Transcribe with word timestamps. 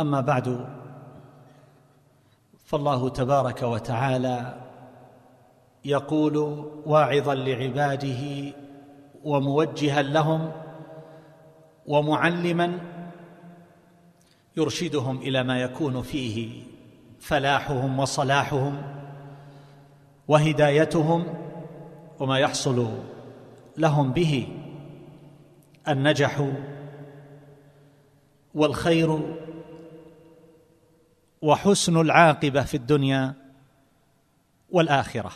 أما 0.00 0.20
بعد 0.20 0.66
فالله 2.64 3.08
تبارك 3.08 3.62
وتعالى 3.62 4.54
يقول 5.84 6.36
واعظا 6.86 7.34
لعباده 7.34 8.52
وموجها 9.24 10.02
لهم 10.02 10.52
ومعلما 11.86 12.78
يرشدهم 14.56 15.18
إلى 15.18 15.42
ما 15.42 15.60
يكون 15.60 16.02
فيه 16.02 16.62
فلاحهم 17.20 17.98
وصلاحهم 17.98 18.82
وهدايتهم 20.28 21.24
وما 22.20 22.38
يحصل 22.38 22.88
لهم 23.76 24.12
به 24.12 24.48
النجح 25.88 26.48
والخير 28.54 29.36
وحسن 31.42 32.00
العاقبة 32.00 32.62
في 32.62 32.76
الدنيا 32.76 33.34
والآخرة. 34.70 35.32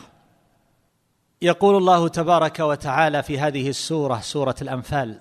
يقول 1.41 1.77
الله 1.77 2.07
تبارك 2.07 2.59
وتعالى 2.59 3.23
في 3.23 3.39
هذه 3.39 3.69
السورة 3.69 4.19
سورة 4.19 4.55
الأنفال 4.61 5.19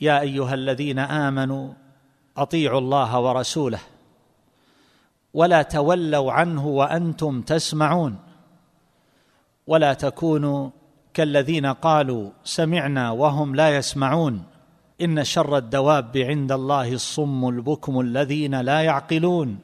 يا 0.00 0.20
أيها 0.20 0.54
الذين 0.54 0.98
آمنوا 0.98 1.72
أطيعوا 2.36 2.80
الله 2.80 3.20
ورسوله 3.20 3.80
ولا 5.34 5.62
تولوا 5.62 6.32
عنه 6.32 6.66
وأنتم 6.66 7.42
تسمعون 7.42 8.18
ولا 9.66 9.94
تكونوا 9.94 10.70
كالذين 11.14 11.66
قالوا 11.66 12.30
سمعنا 12.44 13.10
وهم 13.10 13.54
لا 13.54 13.76
يسمعون. 13.76 14.44
إن 15.02 15.24
شر 15.24 15.56
الدواب 15.56 16.16
عند 16.16 16.52
الله 16.52 16.92
الصم 16.92 17.48
البكم 17.48 18.00
الذين 18.00 18.60
لا 18.60 18.80
يعقلون. 18.80 19.58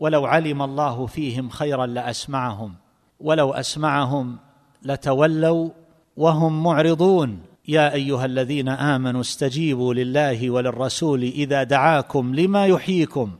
ولو 0.00 0.26
علم 0.26 0.62
الله 0.62 1.06
فيهم 1.06 1.48
خيرا 1.48 1.86
لأسمعهم. 1.86 2.74
ولو 3.20 3.52
أسمعهم 3.52 4.36
لتولوا 4.82 5.70
وهم 6.16 6.62
معرضون. 6.64 7.38
يا 7.68 7.94
أيها 7.94 8.24
الذين 8.24 8.68
آمنوا 8.68 9.20
استجيبوا 9.20 9.94
لله 9.94 10.50
وللرسول 10.50 11.22
إذا 11.22 11.62
دعاكم 11.62 12.34
لما 12.34 12.66
يحييكم. 12.66 13.30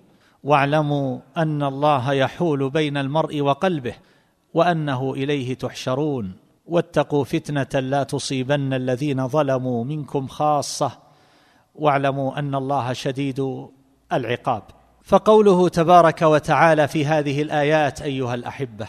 واعلموا 0.44 1.18
أن 1.36 1.62
الله 1.62 2.12
يحول 2.12 2.70
بين 2.70 2.96
المرء 2.96 3.40
وقلبه 3.40 3.94
وأنه 4.54 5.14
إليه 5.14 5.54
تحشرون. 5.54 6.32
واتقوا 6.66 7.24
فتنة 7.24 7.80
لا 7.80 8.02
تصيبن 8.02 8.72
الذين 8.72 9.28
ظلموا 9.28 9.84
منكم 9.84 10.26
خاصة. 10.26 11.05
واعلموا 11.78 12.38
أن 12.38 12.54
الله 12.54 12.92
شديد 12.92 13.66
العقاب. 14.12 14.62
فقوله 15.02 15.68
تبارك 15.68 16.22
وتعالى 16.22 16.88
في 16.88 17.06
هذه 17.06 17.42
الآيات 17.42 18.02
أيها 18.02 18.34
الأحبة 18.34 18.86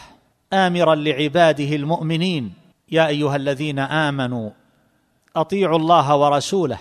آمرا 0.52 0.94
لعباده 0.94 1.76
المؤمنين 1.76 2.52
يا 2.90 3.06
أيها 3.06 3.36
الذين 3.36 3.78
آمنوا 3.78 4.50
أطيعوا 5.36 5.78
الله 5.78 6.16
ورسوله 6.16 6.78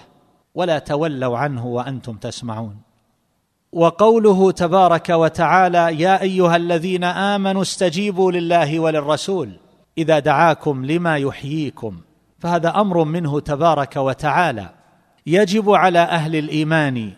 ولا 0.55 0.79
تولوا 0.79 1.37
عنه 1.37 1.65
وأنتم 1.65 2.15
تسمعون. 2.15 2.77
وقوله 3.71 4.51
تبارك 4.51 5.09
وتعالى 5.09 6.01
يا 6.01 6.21
أيها 6.21 6.55
الذين 6.55 7.03
آمنوا 7.03 7.61
استجيبوا 7.61 8.31
لله 8.31 8.79
وللرسول 8.79 9.59
إذا 9.97 10.19
دعاكم 10.19 10.85
لما 10.85 11.17
يحييكم. 11.17 11.97
فهذا 12.39 12.69
أمر 12.69 13.03
منه 13.03 13.39
تبارك 13.39 13.95
وتعالى. 13.95 14.69
يجب 15.27 15.69
على 15.69 15.99
أهل 15.99 16.35
الإيمان 16.35 17.11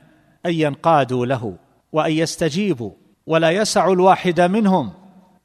أن 0.45 0.53
ينقادوا 0.53 1.25
له 1.25 1.55
وأن 1.91 2.11
يستجيبوا 2.11 2.91
ولا 3.27 3.51
يسع 3.51 3.91
الواحد 3.91 4.41
منهم 4.41 4.91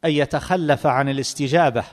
أن 0.04 0.10
يتخلف 0.10 0.86
عن 0.86 1.08
الاستجابة 1.08 1.84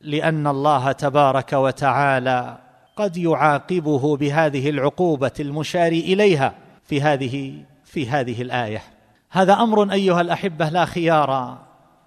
لأن 0.00 0.46
الله 0.46 0.92
تبارك 0.92 1.52
وتعالى 1.52 2.58
قد 2.96 3.16
يعاقبه 3.16 4.16
بهذه 4.16 4.70
العقوبة 4.70 5.32
المشار 5.40 5.92
إليها 5.92 6.54
في 6.84 7.02
هذه 7.02 7.54
في 7.84 8.08
هذه 8.08 8.42
الآية. 8.42 8.82
هذا 9.30 9.52
أمر 9.54 9.92
أيها 9.92 10.20
الأحبة 10.20 10.68
لا 10.68 10.84
خيار 10.84 11.58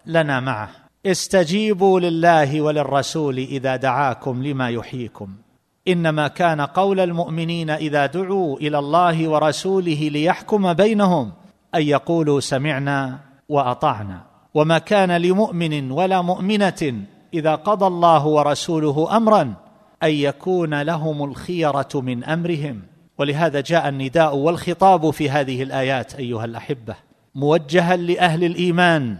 لنا 0.06 0.40
معه. 0.40 0.70
استجيبوا 1.06 2.00
لله 2.00 2.62
وللرسول 2.62 3.38
إذا 3.38 3.76
دعاكم 3.76 4.44
لما 4.44 4.70
يحييكم. 4.70 5.36
إنما 5.88 6.28
كان 6.28 6.62
قول 6.62 7.00
المؤمنين 7.00 7.70
إذا 7.70 8.06
دعوا 8.06 8.58
إلى 8.58 8.80
الله 8.80 9.30
ورسوله 9.30 10.10
ليحكم 10.12 10.74
بينهم 10.74 11.32
أن 11.76 11.82
يقولوا 11.82 12.40
سمعنا 12.40 13.20
وأطعنا. 13.50 14.22
وما 14.54 14.78
كان 14.78 15.12
لمؤمن 15.12 15.92
ولا 15.92 16.22
مؤمنة 16.22 17.06
إذا 17.34 17.56
قضى 17.56 17.88
الله 17.88 18.26
ورسوله 18.26 19.18
أمرا 19.18 19.54
أن 20.04 20.10
يكون 20.10 20.82
لهم 20.82 21.24
الخيرة 21.24 21.90
من 21.94 22.24
أمرهم. 22.24 22.82
ولهذا 23.18 23.62
جاء 23.62 23.90
النداء 23.90 24.36
والخطاب 24.36 25.10
في 25.10 25.30
هذه 25.30 25.64
الآيات 25.64 26.16
أيها 26.16 26.46
الأحبة 26.46 26.96
موجها 27.36 27.96
لأهل 27.96 28.44
الإيمان 28.44 29.18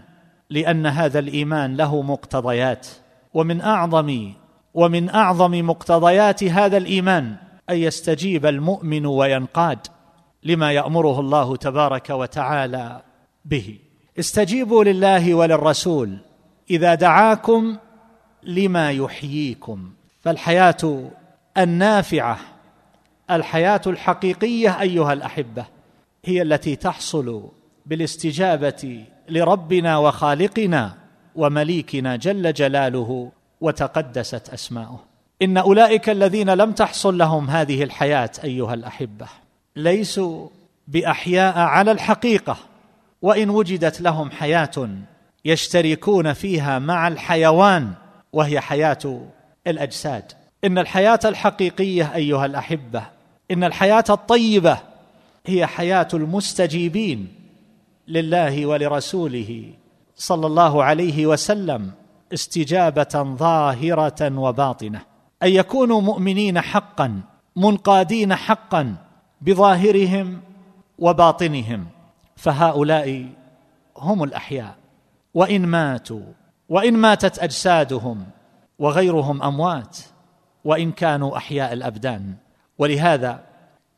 لأن 0.50 0.86
هذا 0.86 1.18
الإيمان 1.18 1.76
له 1.76 2.02
مقتضيات. 2.02 2.86
ومن 3.34 3.60
أعظم 3.60 4.32
ومن 4.74 5.10
أعظم 5.10 5.66
مقتضيات 5.66 6.44
هذا 6.44 6.76
الإيمان 6.76 7.36
أن 7.70 7.76
يستجيب 7.76 8.46
المؤمن 8.46 9.06
وينقاد 9.06 9.78
لما 10.42 10.72
يأمره 10.72 11.20
الله 11.20 11.56
تبارك 11.56 12.10
وتعالى 12.10 13.02
به. 13.44 13.78
استجيبوا 14.18 14.84
لله 14.84 15.34
وللرسول 15.34 16.16
إذا 16.70 16.94
دعاكم 16.94 17.76
لما 18.42 18.90
يحييكم. 18.90 19.90
فالحياة 20.20 21.10
النافعة 21.58 22.38
الحياة 23.30 23.80
الحقيقية 23.86 24.80
أيها 24.80 25.12
الأحبة 25.12 25.66
هي 26.24 26.42
التي 26.42 26.76
تحصل 26.76 27.48
بالاستجابة 27.86 29.04
لربنا 29.28 29.98
وخالقنا 29.98 30.94
ومليكنا 31.34 32.16
جل 32.16 32.52
جلاله 32.52 33.32
وتقدست 33.64 34.48
أسماؤه. 34.48 34.98
إن 35.42 35.56
أولئك 35.56 36.10
الذين 36.10 36.50
لم 36.50 36.72
تحصل 36.72 37.18
لهم 37.18 37.50
هذه 37.50 37.82
الحياة 37.82 38.30
أيها 38.44 38.74
الأحبة 38.74 39.26
ليسوا 39.76 40.48
بأحياء 40.88 41.58
على 41.58 41.90
الحقيقة 41.90 42.56
وإن 43.22 43.50
وجدت 43.50 44.00
لهم 44.00 44.30
حياة 44.30 44.88
يشتركون 45.44 46.32
فيها 46.32 46.78
مع 46.78 47.08
الحيوان 47.08 47.92
وهي 48.32 48.60
حياة 48.60 49.20
الأجساد. 49.66 50.32
إن 50.64 50.78
الحياة 50.78 51.20
الحقيقية 51.24 52.14
أيها 52.14 52.46
الأحبة 52.46 53.02
إن 53.50 53.64
الحياة 53.64 54.04
الطيبة 54.10 54.78
هي 55.46 55.66
حياة 55.66 56.08
المستجيبين 56.14 57.28
لله 58.08 58.66
ولرسوله 58.66 59.72
صلى 60.16 60.46
الله 60.46 60.84
عليه 60.84 61.26
وسلم. 61.26 62.03
استجابة 62.32 63.34
ظاهرة 63.36 64.38
وباطنة. 64.38 65.00
أن 65.42 65.48
يكونوا 65.48 66.00
مؤمنين 66.00 66.60
حقا 66.60 67.20
منقادين 67.56 68.34
حقا 68.34 68.94
بظاهرهم 69.40 70.40
وباطنهم. 70.98 71.86
فهؤلاء 72.36 73.26
هم 73.96 74.22
الأحياء. 74.22 74.74
وإن 75.34 75.66
ماتوا 75.66 76.22
وإن 76.68 76.94
ماتت 76.94 77.38
أجسادهم 77.38 78.26
وغيرهم 78.78 79.42
أموات 79.42 79.98
وإن 80.64 80.92
كانوا 80.92 81.36
أحياء 81.36 81.72
الأبدان. 81.72 82.34
ولهذا 82.78 83.40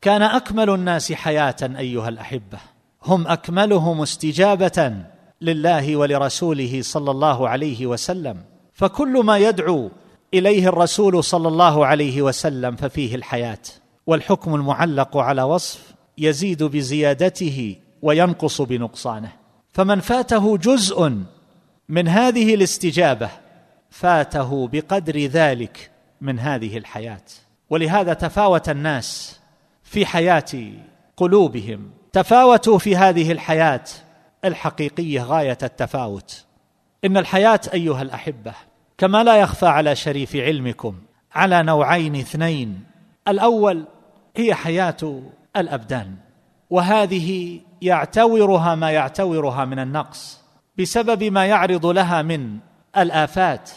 كان 0.00 0.22
أكمل 0.22 0.70
الناس 0.70 1.12
حياة 1.12 1.56
أيها 1.62 2.08
الأحبة. 2.08 2.58
هم 3.04 3.26
أكملهم 3.26 4.02
استجابة 4.02 4.94
لله 5.40 5.96
ولرسوله 5.96 6.82
صلى 6.82 7.10
الله 7.10 7.48
عليه 7.48 7.86
وسلم. 7.86 8.36
فكل 8.72 9.24
ما 9.24 9.38
يدعو 9.38 9.90
إليه 10.34 10.68
الرسول 10.68 11.24
صلى 11.24 11.48
الله 11.48 11.86
عليه 11.86 12.22
وسلم 12.22 12.76
ففيه 12.76 13.14
الحياة. 13.14 13.58
والحكم 14.06 14.54
المعلق 14.54 15.16
على 15.16 15.42
وصف 15.42 15.94
يزيد 16.18 16.62
بزيادته 16.62 17.76
وينقص 18.02 18.62
بنقصانه. 18.62 19.32
فمن 19.72 20.00
فاته 20.00 20.56
جزء 20.56 21.12
من 21.88 22.08
هذه 22.08 22.54
الاستجابة 22.54 23.30
فاته 23.90 24.68
بقدر 24.68 25.26
ذلك 25.26 25.90
من 26.20 26.38
هذه 26.38 26.78
الحياة. 26.78 27.24
ولهذا 27.70 28.12
تفاوت 28.12 28.68
الناس 28.68 29.40
في 29.82 30.06
حياة 30.06 30.72
قلوبهم. 31.16 31.90
تفاوتوا 32.12 32.78
في 32.78 32.96
هذه 32.96 33.32
الحياة 33.32 33.84
الحقيقية 34.46 35.22
غاية 35.22 35.58
التفاوت. 35.62 36.44
إن 37.04 37.16
الحياة 37.16 37.60
أيها 37.74 38.02
الأحبة 38.02 38.54
كما 38.98 39.24
لا 39.24 39.36
يخفى 39.36 39.66
على 39.66 39.96
شريف 39.96 40.36
علمكم 40.36 40.96
على 41.34 41.62
نوعين 41.62 42.16
اثنين. 42.16 42.84
الأول 43.28 43.84
هي 44.36 44.54
حياة 44.54 45.22
الأبدان 45.56 46.14
وهذه 46.70 47.60
يعتورها 47.82 48.74
ما 48.74 48.90
يعتورها 48.90 49.64
من 49.64 49.78
النقص 49.78 50.40
بسبب 50.78 51.24
ما 51.24 51.46
يعرض 51.46 51.86
لها 51.86 52.22
من 52.22 52.58
الآفات 52.96 53.70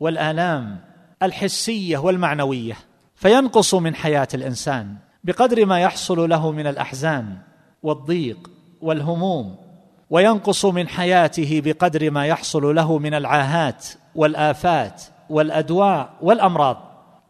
والآلام 0.00 0.80
الحسية 1.22 1.98
والمعنوية. 1.98 2.76
فينقص 3.14 3.74
من 3.74 3.94
حياة 3.94 4.28
الإنسان 4.34 4.96
بقدر 5.24 5.66
ما 5.66 5.80
يحصل 5.80 6.28
له 6.28 6.52
من 6.52 6.66
الأحزان 6.66 7.36
والضيق 7.82 8.50
والهموم 8.80 9.65
وينقص 10.10 10.64
من 10.64 10.88
حياته 10.88 11.62
بقدر 11.64 12.10
ما 12.10 12.26
يحصل 12.26 12.74
له 12.74 12.98
من 12.98 13.14
العاهات 13.14 13.86
والآفات 14.14 15.02
والأدواء 15.30 16.10
والأمراض 16.22 16.76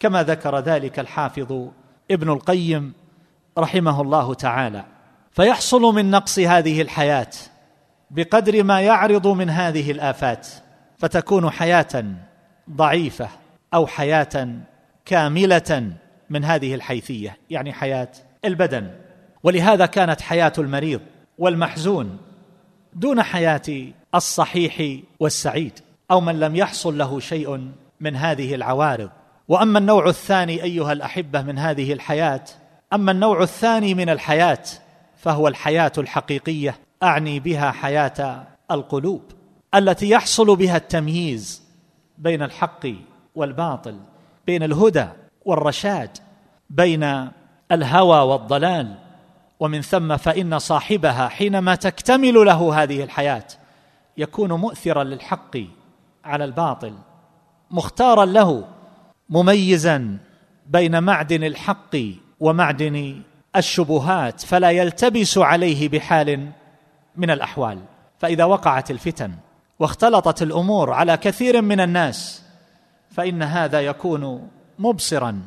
كما 0.00 0.23
ذكر 0.23 0.58
ذلك 0.58 0.99
الحافظ 0.99 1.69
ابن 2.11 2.31
القيم 2.31 2.93
رحمه 3.58 4.00
الله 4.02 4.34
تعالى. 4.34 4.84
فيحصل 5.32 5.82
من 5.82 6.11
نقص 6.11 6.38
هذه 6.38 6.82
الحياة 6.82 7.31
بقدر 8.11 8.64
ما 8.64 8.81
يعرض 8.81 9.26
من 9.26 9.50
هذه 9.50 9.90
الآفات 9.90 10.46
فتكون 10.99 11.50
حياة 11.50 12.05
ضعيفة 12.70 13.28
أو 13.75 13.87
حياة 13.87 14.49
كاملة 15.05 15.93
من 16.31 16.44
هذه 16.44 16.75
الحيثية 16.75 17.37
يعني 17.50 17.73
حياة 17.73 18.08
البدن. 18.44 18.90
ولهذا 19.43 19.87
كانت 19.87 20.20
حياة 20.20 20.52
المريض 20.58 21.00
والمحزون 21.38 22.19
دون 22.97 23.23
حياة 23.23 23.93
الصحيح 24.15 25.01
والسعيد 25.21 25.73
أو 26.11 26.21
من 26.21 26.41
لم 26.41 26.57
يحصل 26.57 26.99
له 26.99 27.21
شيء 27.21 27.71
من 28.01 28.17
هذه 28.17 28.55
العوارض. 28.55 29.11
وأما 29.49 29.79
النوع 29.79 30.09
الثاني 30.09 30.63
أيها 30.63 30.93
الأحبة 30.93 31.43
من 31.43 31.59
هذه 31.59 31.93
الحياة 31.93 32.45
أما 32.93 33.13
النوع 33.13 33.43
الثاني 33.43 33.95
من 33.95 34.09
الحياة 34.09 34.63
فهو 35.17 35.49
الحياة 35.49 35.93
الحقيقية 35.99 36.79
أعني 37.03 37.41
بها 37.41 37.71
حياة 37.71 38.47
القلوب 38.71 39.23
التي 39.75 40.11
يحصل 40.11 40.57
بها 40.57 40.77
التمييز 40.77 41.63
بين 42.19 42.43
الحق 42.43 42.87
والباطل 43.35 43.99
بين 44.47 44.63
الهدى 44.63 45.07
والرشاد 45.45 46.11
بين 46.71 47.31
الهوى 47.73 48.19
والضلال 48.19 49.06
ومن 49.61 49.81
ثم 49.82 50.17
فإن 50.17 50.58
صاحبها 50.58 51.29
حينما 51.29 51.75
تكتمل 51.75 52.35
له 52.35 52.82
هذه 52.82 53.03
الحياة 53.03 53.44
يكون 54.17 54.53
مؤثرا 54.53 55.05
للحق 55.05 55.56
على 56.25 56.44
الباطل 56.44 56.94
مختارا 57.70 58.25
له 58.25 58.64
مميزا 59.31 60.19
بين 60.67 61.03
معدن 61.03 61.44
الحق 61.44 61.97
ومعدن 62.41 63.23
الشبهات 63.56 64.41
فلا 64.41 64.70
يلتبس 64.70 65.38
عليه 65.38 65.88
بحال 65.88 66.50
من 67.17 67.31
الأحوال. 67.31 67.79
فإذا 68.19 68.44
وقعت 68.44 68.91
الفتن 68.91 69.32
واختلطت 69.79 70.43
الأمور 70.43 70.93
على 70.93 71.17
كثير 71.17 71.62
من 71.62 71.81
الناس 71.81 72.43
فإن 73.11 73.43
هذا 73.43 73.81
يكون 73.81 74.49
مبصرا 74.79 75.41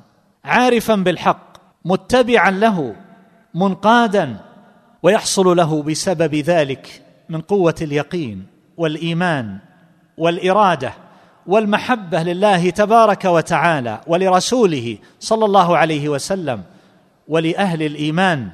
عارفا 0.43 0.95
بالحق 0.95 1.57
متبعا 1.85 2.51
له. 2.51 2.95
منقادا 3.53 4.37
ويحصل 5.03 5.57
له 5.57 5.83
بسبب 5.83 6.35
ذلك 6.35 7.01
من 7.29 7.41
قوة 7.41 7.75
اليقين 7.81 8.45
والإيمان 8.77 9.57
والإرادة 10.17 10.93
والمحبة 11.47 12.23
لله 12.23 12.69
تبارك 12.69 13.25
وتعالى 13.25 14.01
ولرسوله 14.07 14.97
صلى 15.19 15.45
الله 15.45 15.77
عليه 15.77 16.09
وسلم 16.09 16.63
ولأهل 17.27 17.83
الإيمان 17.83 18.49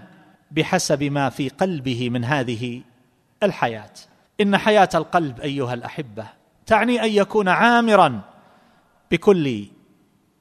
بحسب 0.51 1.03
ما 1.03 1.29
في 1.29 1.49
قلبه 1.49 2.09
من 2.09 2.25
هذه 2.25 2.81
الحياة. 3.43 3.91
إن 4.41 4.57
حياة 4.57 4.89
القلب 4.95 5.39
أيها 5.39 5.73
الأحبة 5.73 6.25
تعني 6.65 7.03
أن 7.03 7.09
يكون 7.09 7.47
عامرا 7.47 8.21
بكل 9.11 9.65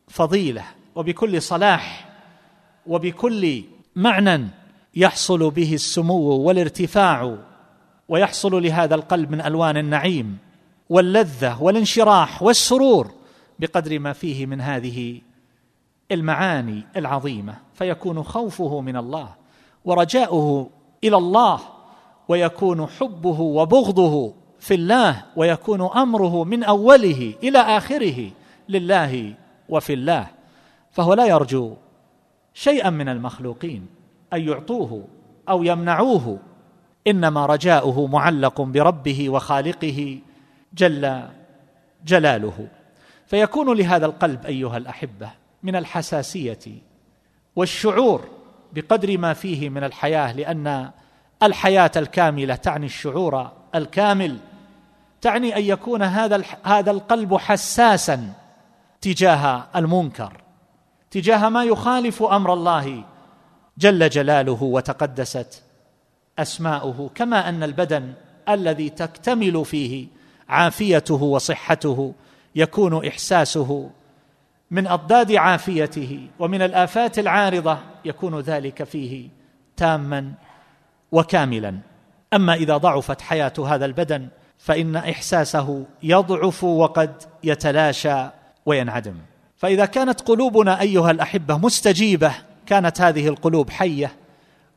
فضيلة 0.08 0.64
وبكل 0.94 1.42
صلاح 1.42 2.08
وبكل 2.86 3.64
معنى 3.96 4.48
يحصل 4.94 5.50
به 5.50 5.74
السمو 5.74 6.28
والارتفاع 6.28 7.36
ويحصل 8.08 8.62
لهذا 8.62 8.94
القلب 8.94 9.30
من 9.30 9.40
ألوان 9.40 9.76
النعيم 9.76 10.38
واللذة 10.90 11.62
والانشراح 11.62 12.42
والسرور 12.42 13.10
بقدر 13.58 13.98
ما 13.98 14.12
فيه 14.12 14.46
من 14.46 14.60
هذه 14.60 15.20
المعاني 16.12 16.86
العظيمة 16.96 17.54
فيكون 17.74 18.22
خوفه 18.22 18.80
من 18.80 18.96
الله 18.96 19.28
ورجاؤه 19.84 20.70
إلى 21.04 21.16
الله 21.16 21.60
ويكون 22.28 22.86
حبه 22.86 23.40
وبغضه 23.40 24.34
في 24.60 24.74
الله 24.74 25.24
ويكون 25.36 25.80
أمره 25.80 26.44
من 26.44 26.64
أوله 26.64 27.34
إلى 27.42 27.58
آخره 27.58 28.30
لله 28.68 29.34
وفي 29.68 29.92
الله 29.92 30.26
فهو 30.90 31.14
لا 31.14 31.26
يرجو 31.26 31.74
شيئا 32.54 32.90
من 32.90 33.08
المخلوقين 33.08 33.86
أن 34.32 34.48
يعطوه 34.48 35.04
أو 35.48 35.62
يمنعوه 35.62 36.38
إنما 37.06 37.46
رجاؤه 37.46 38.06
معلق 38.06 38.60
بربه 38.60 39.30
وخالقه 39.30 40.18
جل 40.74 41.22
جلاله. 42.04 42.68
فيكون 43.26 43.76
لهذا 43.76 44.06
القلب 44.06 44.46
أيها 44.46 44.76
الأحبة 44.76 45.30
من 45.62 45.76
الحساسية 45.76 46.58
والشعور 47.56 48.24
بقدر 48.72 49.18
ما 49.18 49.32
فيه 49.32 49.68
من 49.68 49.84
الحياة 49.84 50.32
لأن 50.32 50.90
الحياة 51.42 51.90
الكاملة 51.96 52.54
تعني 52.54 52.86
الشعور 52.86 53.52
الكامل. 53.74 54.38
تعني 55.20 55.56
أن 55.56 55.62
يكون 55.62 56.02
هذا 56.02 56.42
هذا 56.62 56.90
القلب 56.90 57.36
حساسا 57.36 58.32
تجاه 59.00 59.64
المنكر. 59.76 60.43
تجاه 61.14 61.48
ما 61.48 61.64
يخالف 61.64 62.22
أمر 62.22 62.52
الله 62.52 63.04
جل 63.78 64.08
جلاله 64.08 64.62
وتقدست 64.62 65.62
أسماؤه 66.38 67.10
كما 67.14 67.48
أن 67.48 67.62
البدن 67.62 68.12
الذي 68.48 68.90
تكتمل 68.90 69.64
فيه 69.64 70.06
عافيته 70.48 71.22
وصحته 71.22 72.14
يكون 72.54 73.06
إحساسه 73.06 73.90
من 74.70 74.86
أضداد 74.86 75.32
عافيته 75.32 76.28
ومن 76.38 76.62
الآفات 76.62 77.18
العارضة 77.18 77.78
يكون 78.04 78.40
ذلك 78.40 78.84
فيه 78.84 79.28
تاما 79.76 80.32
وكاملا. 81.12 81.78
أما 82.32 82.54
إذا 82.54 82.76
ضعفت 82.76 83.20
حياة 83.20 83.52
هذا 83.66 83.84
البدن 83.84 84.28
فإن 84.58 84.96
إحساسه 84.96 85.84
يضعف 86.02 86.64
وقد 86.64 87.22
يتلاشى 87.44 88.26
وينعدم. 88.66 89.33
فإذا 89.56 89.86
كانت 89.86 90.20
قلوبنا 90.20 90.80
أيها 90.80 91.10
الأحبة 91.10 91.58
مستجيبة 91.58 92.34
كانت 92.66 93.00
هذه 93.00 93.28
القلوب 93.28 93.70
حية. 93.70 94.12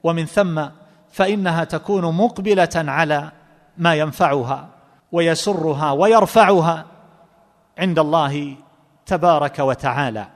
ومن 0.03 0.25
ثم 0.25 0.65
فإنها 1.11 1.63
تكون 1.63 2.15
مقبلة 2.15 2.69
على 2.75 3.31
ما 3.77 3.95
ينفعها 3.95 4.69
ويسرها 5.11 5.91
ويرفعها 5.91 6.85
عند 7.77 7.99
الله 7.99 8.55
تبارك 9.05 9.59
وتعالى. 9.59 10.27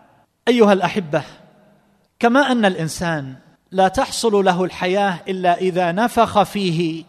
أيها 0.48 0.74
الأحبة 0.74 1.24
كما 2.20 2.52
أن 2.52 2.66
الإنسان 2.66 3.36
لا 3.72 3.88
تحصل 3.88 4.46
له 4.46 4.64
الحياة 4.64 5.20
إلا 5.28 5.58
إذا 5.58 5.92
نفخ 5.92 6.44
فيه 6.44 7.04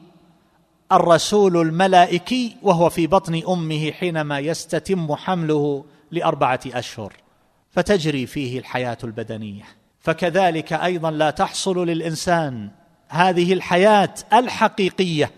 الرسول 0.92 1.56
الملائكي 1.56 2.56
وهو 2.62 2.90
في 2.90 3.06
بطن 3.06 3.42
أمه 3.48 3.90
حينما 3.90 4.38
يستتم 4.38 5.14
حمله 5.14 5.84
لأربعة 6.12 6.60
أشهر 6.66 7.12
فتجري 7.70 8.26
فيه 8.26 8.58
الحياة 8.58 8.98
البدنية. 9.04 9.62
فكذلك 10.00 10.72
أيضا 10.72 11.10
لا 11.10 11.30
تحصل 11.30 11.86
للإنسان 11.86 12.70
هذه 13.08 13.52
الحياة 13.52 14.14
الحقيقية 14.32 15.30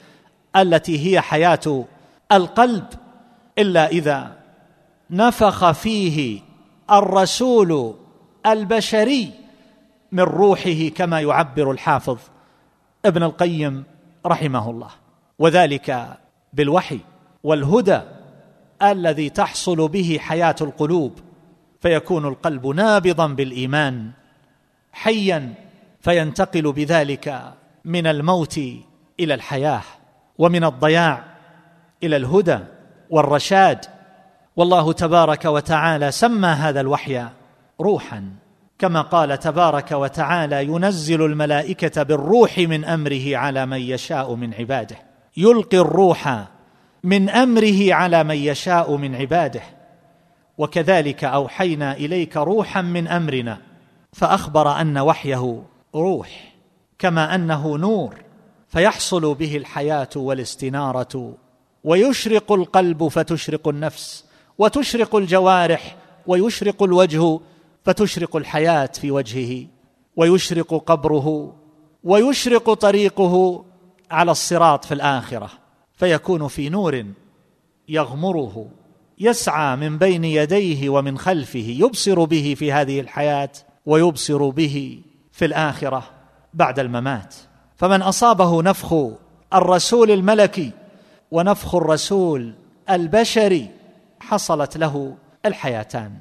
التي 0.56 1.06
هي 1.06 1.20
حياة 1.20 1.84
القلب 2.32 2.84
إلا 3.58 3.86
إذا 3.86 4.36
نفخ 5.10 5.70
فيه 5.70 6.40
الرسول 6.90 7.94
البشري 8.46 9.30
من 10.12 10.22
روحه 10.22 10.88
كما 10.96 11.20
يعبر 11.20 11.70
الحافظ 11.70 12.18
ابن 13.04 13.22
القيم 13.22 13.84
رحمه 14.26 14.70
الله. 14.70 14.90
وذلك 15.38 16.18
بالوحي 16.52 16.98
والهدى 17.42 18.00
الذي 18.82 19.30
تحصل 19.30 19.88
به 19.88 20.18
حياة 20.20 20.56
القلوب 20.60 21.18
فيكون 21.80 22.26
القلب 22.26 22.66
نابضا 22.66 23.26
بالإيمان. 23.26 24.10
حيا 24.92 25.54
فينتقل 26.00 26.72
بذلك 26.72 27.54
من 27.84 28.06
الموت 28.06 28.58
إلى 29.20 29.34
الحياة 29.34 29.82
ومن 30.38 30.64
الضياع 30.64 31.24
إلى 32.02 32.16
الهدى 32.16 32.58
والرشاد. 33.10 33.84
والله 34.56 34.92
تبارك 34.92 35.44
وتعالى 35.44 36.10
سمى 36.10 36.48
هذا 36.48 36.80
الوحي 36.80 37.26
روحا 37.80 38.24
كما 38.78 39.00
قال 39.00 39.38
تبارك 39.38 39.92
وتعالى 39.92 40.64
ينزل 40.64 41.24
الملائكة 41.24 42.02
بالروح 42.02 42.58
من 42.58 42.84
أمره 42.84 43.36
على 43.36 43.66
من 43.66 43.80
يشاء 43.80 44.34
من 44.34 44.54
عباده. 44.54 44.96
يلقي 45.36 45.78
الروح 45.78 46.44
من 47.04 47.28
أمره 47.28 47.94
على 47.94 48.24
من 48.24 48.36
يشاء 48.36 48.96
من 48.96 49.14
عباده 49.14 49.62
وكذلك 50.58 51.24
أوحينا 51.24 51.92
إليك 51.92 52.36
روحا 52.36 52.82
من 52.82 53.08
أمرنا 53.08 53.58
فأخبر 54.12 54.80
أن 54.80 54.98
وحيه 54.98 55.62
روح 55.94 56.54
كما 56.98 57.34
أنه 57.34 57.78
نور 57.78 58.14
فيحصل 58.68 59.34
به 59.34 59.56
الحياة 59.56 60.08
والاستنارة 60.16 61.34
ويشرق 61.84 62.52
القلب 62.52 63.08
فتشرق 63.08 63.68
النفس 63.68 64.24
وتشرق 64.58 65.16
الجوارح 65.16 65.96
ويشرق 66.26 66.82
الوجه 66.82 67.40
فتشرق 67.84 68.36
الحياة 68.36 68.86
في 68.86 69.10
وجهه 69.10 69.66
ويشرق 70.16 70.74
قبره 70.74 71.56
ويشرق 72.04 72.72
طريقه 72.72 73.64
على 74.10 74.30
الصراط 74.30 74.84
في 74.84 74.94
الآخرة. 74.94 75.63
فيكون 75.94 76.48
في 76.48 76.68
نور 76.68 77.04
يغمره 77.88 78.66
يسعى 79.18 79.76
من 79.76 79.98
بين 79.98 80.24
يديه 80.24 80.88
ومن 80.88 81.18
خلفه 81.18 81.58
يبصر 81.58 82.24
به 82.24 82.54
في 82.58 82.72
هذه 82.72 83.00
الحياة 83.00 83.50
ويبصر 83.86 84.48
به 84.48 85.00
في 85.32 85.44
الآخرة 85.44 86.04
بعد 86.54 86.78
الممات. 86.78 87.34
فمن 87.76 88.02
أصابه 88.02 88.62
نفخ 88.62 88.94
الرسول 89.54 90.10
الملكي 90.10 90.70
ونفخ 91.30 91.74
الرسول 91.74 92.54
البشري 92.90 93.68
حصلت 94.20 94.76
له 94.76 95.16
الحياتان. 95.46 96.12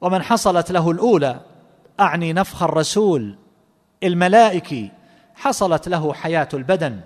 ومن 0.00 0.22
حصلت 0.22 0.72
له 0.72 0.90
الأولى 0.90 1.40
أعني 2.00 2.32
نفخ 2.32 2.62
الرسول 2.62 3.36
الملائكي 4.02 4.90
حصلت 5.34 5.88
له 5.88 6.12
حياة 6.12 6.48
البدن. 6.54 7.00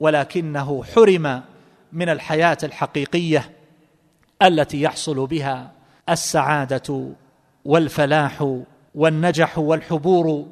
ولكنه 0.00 0.84
حرم 0.84 1.42
من 1.92 2.08
الحياة 2.08 2.58
الحقيقية 2.62 3.50
التي 4.42 4.82
يحصل 4.82 5.26
بها 5.26 5.72
السعادة 6.08 7.12
والفلاح 7.64 8.54
والنجح 8.94 9.58
والحبور 9.58 10.46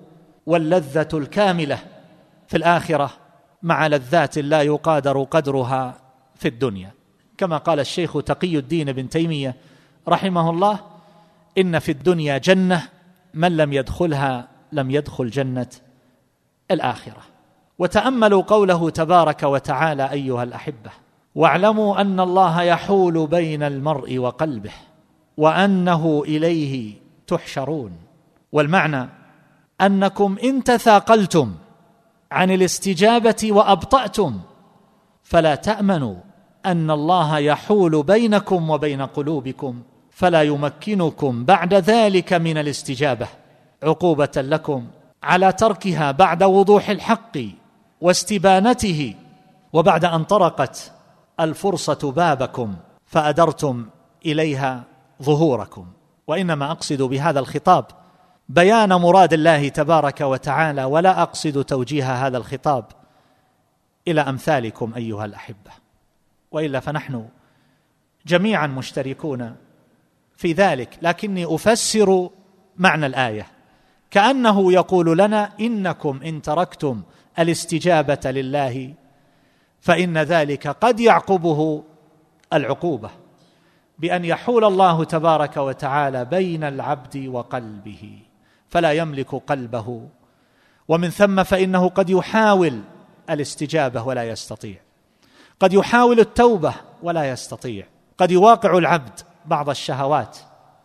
واللذة 0.46 1.08
الكاملة 1.14 1.78
في 2.48 2.56
الآخرة 2.56 3.10
مع 3.62 3.86
لذات 3.86 4.38
لا 4.38 4.62
يقادر 4.62 5.22
قدرها 5.22 5.98
في 6.34 6.48
الدنيا. 6.48 6.90
كما 7.38 7.56
قال 7.56 7.80
الشيخ 7.80 8.22
تقي 8.22 8.56
الدين 8.56 8.92
بن 8.92 9.08
تيمية 9.08 9.54
رحمه 10.08 10.50
الله 10.50 10.80
إن 11.58 11.78
في 11.78 11.92
الدنيا 11.92 12.38
جنة 12.38 12.88
من 13.34 13.56
لم 13.56 13.72
يدخلها 13.72 14.48
لم 14.72 14.90
يدخل 14.90 15.30
جنة 15.30 15.68
الآخرة. 16.70 17.35
وتأملوا 17.78 18.42
قوله 18.42 18.90
تبارك 18.90 19.42
وتعالى 19.42 20.10
أيها 20.10 20.42
الأحبة. 20.42 20.90
واعلموا 21.34 22.00
أن 22.00 22.20
الله 22.20 22.62
يحول 22.62 23.26
بين 23.26 23.62
المرء 23.62 24.18
وقلبه 24.18 24.72
وأنه 25.36 26.22
إليه 26.26 26.94
تحشرون. 27.26 27.92
والمعنى 28.52 29.08
أنكم 29.80 30.36
إن 30.44 30.64
تثاقلتم 30.64 31.54
عن 32.32 32.50
الاستجابة 32.50 33.48
وأبطأتم 33.50 34.40
فلا 35.22 35.54
تأمنوا 35.54 36.16
أن 36.66 36.90
الله 36.90 37.38
يحول 37.38 38.02
بينكم 38.02 38.70
وبين 38.70 39.02
قلوبكم 39.02 39.82
فلا 40.10 40.42
يمكنكم 40.42 41.44
بعد 41.44 41.74
ذلك 41.74 42.32
من 42.32 42.58
الاستجابة 42.58 43.26
عقوبة 43.82 44.32
لكم 44.36 44.86
على 45.22 45.52
تركها 45.52 46.10
بعد 46.10 46.42
وضوح 46.42 46.90
الحق. 46.90 47.38
واستبانته 48.00 49.14
وبعد 49.72 50.04
أن 50.04 50.24
طرقت 50.24 50.92
الفرصة 51.40 52.12
بابكم 52.12 52.76
فأدرتم 53.06 53.86
إليها 54.26 54.84
ظهوركم. 55.22 55.86
وإنما 56.26 56.70
أقصد 56.70 57.02
بهذا 57.02 57.40
الخطاب 57.40 57.84
بيان 58.48 58.92
مراد 58.94 59.32
الله 59.32 59.68
تبارك 59.68 60.20
وتعالى 60.20 60.84
ولا 60.84 61.22
أقصد 61.22 61.64
توجيه 61.64 62.26
هذا 62.26 62.38
الخطاب 62.38 62.84
إلى 64.08 64.20
أمثالكم 64.20 64.92
أيها 64.96 65.24
الأحبة. 65.24 65.70
وإلا 66.50 66.80
فنحن 66.80 67.28
جميعا 68.26 68.66
مشتركون 68.66 69.56
في 70.36 70.52
ذلك 70.52 70.98
لكني 71.02 71.54
أفسر 71.54 72.30
معنى 72.76 73.06
الآية. 73.06 73.46
كأنه 74.10 74.72
يقول 74.72 75.18
لنا 75.18 75.52
إنكم 75.60 76.20
إن 76.22 76.42
تركتم 76.42 77.02
الاستجابة 77.38 78.30
لله 78.30 78.94
فإن 79.80 80.18
ذلك 80.18 80.68
قد 80.68 81.00
يعقبه 81.00 81.82
العقوبة 82.52 83.10
بأن 83.98 84.24
يحول 84.24 84.64
الله 84.64 85.04
تبارك 85.04 85.56
وتعالى 85.56 86.24
بين 86.24 86.64
العبد 86.64 87.26
وقلبه 87.26 88.18
فلا 88.68 88.92
يملك 88.92 89.34
قلبه. 89.34 90.08
ومن 90.88 91.10
ثم 91.10 91.42
فإنه 91.42 91.88
قد 91.88 92.10
يحاول 92.10 92.80
الاستجابة 93.30 94.02
ولا 94.02 94.24
يستطيع. 94.24 94.76
قد 95.60 95.72
يحاول 95.72 96.20
التوبة 96.20 96.74
ولا 97.02 97.30
يستطيع. 97.30 97.86
قد 98.18 98.30
يواقع 98.30 98.78
العبد 98.78 99.20
بعض 99.46 99.70
الشهوات 99.70 100.38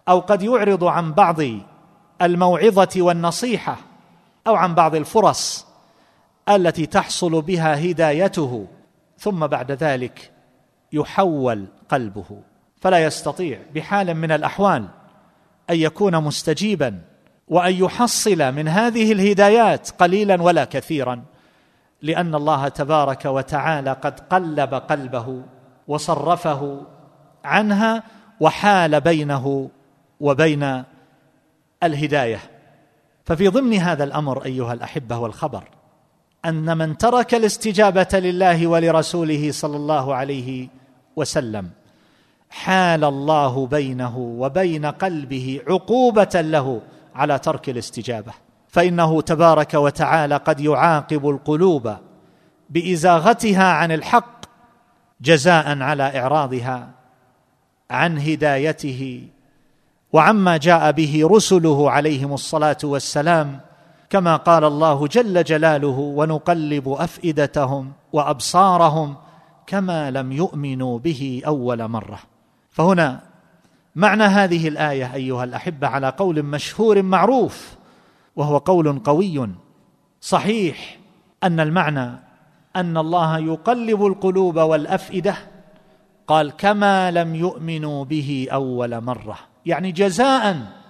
أو 0.10 0.20
قد 0.20 0.41
يعرض 0.41 0.84
عن 0.84 1.13
بعض 1.13 1.38
الموعظة 2.22 2.89
والنصيحة 2.98 3.77
أو 4.48 4.55
عن 4.55 4.75
بعض 4.75 4.96
الفرص 4.96 5.71
التي 6.50 6.86
تحصل 6.86 7.41
بها 7.41 7.91
هدايته 7.91 8.67
ثم 9.17 9.48
بعد 9.48 9.71
ذلك 9.71 10.31
يحول 10.93 11.67
قلبه. 11.89 12.41
فلا 12.81 13.05
يستطيع 13.05 13.60
بحال 13.75 14.13
من 14.13 14.31
الأحوال 14.31 14.88
أن 15.69 15.75
يكون 15.75 16.24
مستجيبا 16.24 17.01
وأن 17.48 17.74
يحصل 17.74 18.51
من 18.51 18.67
هذه 18.67 19.12
الهدايات 19.12 19.89
قليلا 19.89 20.41
ولا 20.41 20.65
كثيرا 20.65 21.24
لأن 22.01 22.36
الله 22.36 22.67
تبارك 22.67 23.25
وتعالى 23.25 23.91
قد 23.93 24.19
قلب 24.19 24.74
قلبه 24.74 25.43
وصرفه 25.88 26.81
عنها 27.43 28.03
وحال 28.39 29.01
بينه 29.01 29.69
وبين 30.19 30.83
الهداية. 31.83 32.39
ففي 33.25 33.48
ضمن 33.48 33.74
هذا 33.74 34.03
الأمر 34.03 34.45
أيها 34.45 34.74
الأحبة 34.74 35.17
والخبر 35.17 35.63
أن 36.45 36.77
من 36.77 36.98
ترك 36.98 37.33
الاستجابة 37.33 38.07
لله 38.13 38.67
ولرسوله 38.67 39.51
صلى 39.51 39.77
الله 39.77 40.15
عليه 40.15 40.67
وسلم 41.15 41.69
حال 42.50 43.03
الله 43.03 43.67
بينه 43.67 44.17
وبين 44.17 44.86
قلبه 44.86 45.62
عقوبة 45.67 46.29
له 46.36 46.81
على 47.15 47.39
ترك 47.39 47.69
الاستجابة. 47.69 48.33
فإنه 48.67 49.21
تبارك 49.21 49.74
وتعالى 49.74 50.38
قد 50.38 50.60
يعاقب 50.60 51.29
القلوب 51.29 51.95
بإزاغتها 52.69 53.63
عن 53.63 53.91
الحق 53.91 54.45
جزاء 55.21 55.81
على 55.81 56.19
إعراضها 56.19 56.89
عن 57.91 58.19
هدايته. 58.19 59.27
وعما 60.13 60.57
جاء 60.57 60.91
به 60.91 61.27
رسله 61.31 61.91
عليهم 61.91 62.33
الصلاة 62.33 62.77
والسلام 62.83 63.60
كما 64.12 64.36
قال 64.36 64.63
الله 64.63 65.08
جل 65.08 65.44
جلاله 65.44 66.00
ونقلب 66.00 66.89
أفئدتهم 66.89 67.91
وأبصارهم 68.13 69.15
كما 69.68 70.12
لم 70.12 70.32
يؤمنوا 70.32 71.00
به 71.00 71.41
أول 71.46 71.88
مرة. 71.88 72.20
فهنا 72.70 73.22
معنى 73.96 74.24
هذه 74.24 74.68
الآية 74.68 75.13
أيها 75.13 75.44
الأحبة 75.44 75.88
على 75.88 76.10
قول 76.10 76.44
مشهور 76.44 77.01
معروف 77.01 77.75
وهو 78.36 78.58
قول 78.58 79.00
قوي 79.00 79.50
صحيح 80.22 80.98
أن 81.44 81.60
المعنى 81.60 82.12
أن 82.75 82.98
الله 82.98 83.38
يقلب 83.38 84.06
القلوب 84.06 84.60
والأفئدة 84.60 85.36
قال 86.27 86.51
كما 86.51 87.12
لم 87.12 87.36
يؤمنوا 87.36 88.06
به 88.06 88.48
أول 88.51 89.01
مرة. 89.01 89.38
يعني 89.65 89.91
جزاء 89.91 90.80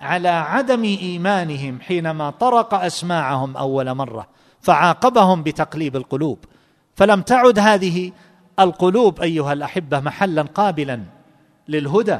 على 0.00 0.28
عدم 0.28 0.84
إيمانهم 0.84 1.80
حينما 1.80 2.30
طرق 2.30 2.74
أسماعهم 2.74 3.56
أول 3.56 3.94
مرة 3.94 4.28
فعاقبهم 4.60 5.42
بتقليب 5.42 5.96
القلوب. 5.96 6.38
فلم 6.94 7.22
تعد 7.22 7.58
هذه 7.58 8.12
القلوب 8.60 9.20
أيها 9.20 9.52
الأحبة 9.52 10.00
محلا 10.00 10.42
قابلا 10.42 11.00
للهدى 11.68 12.18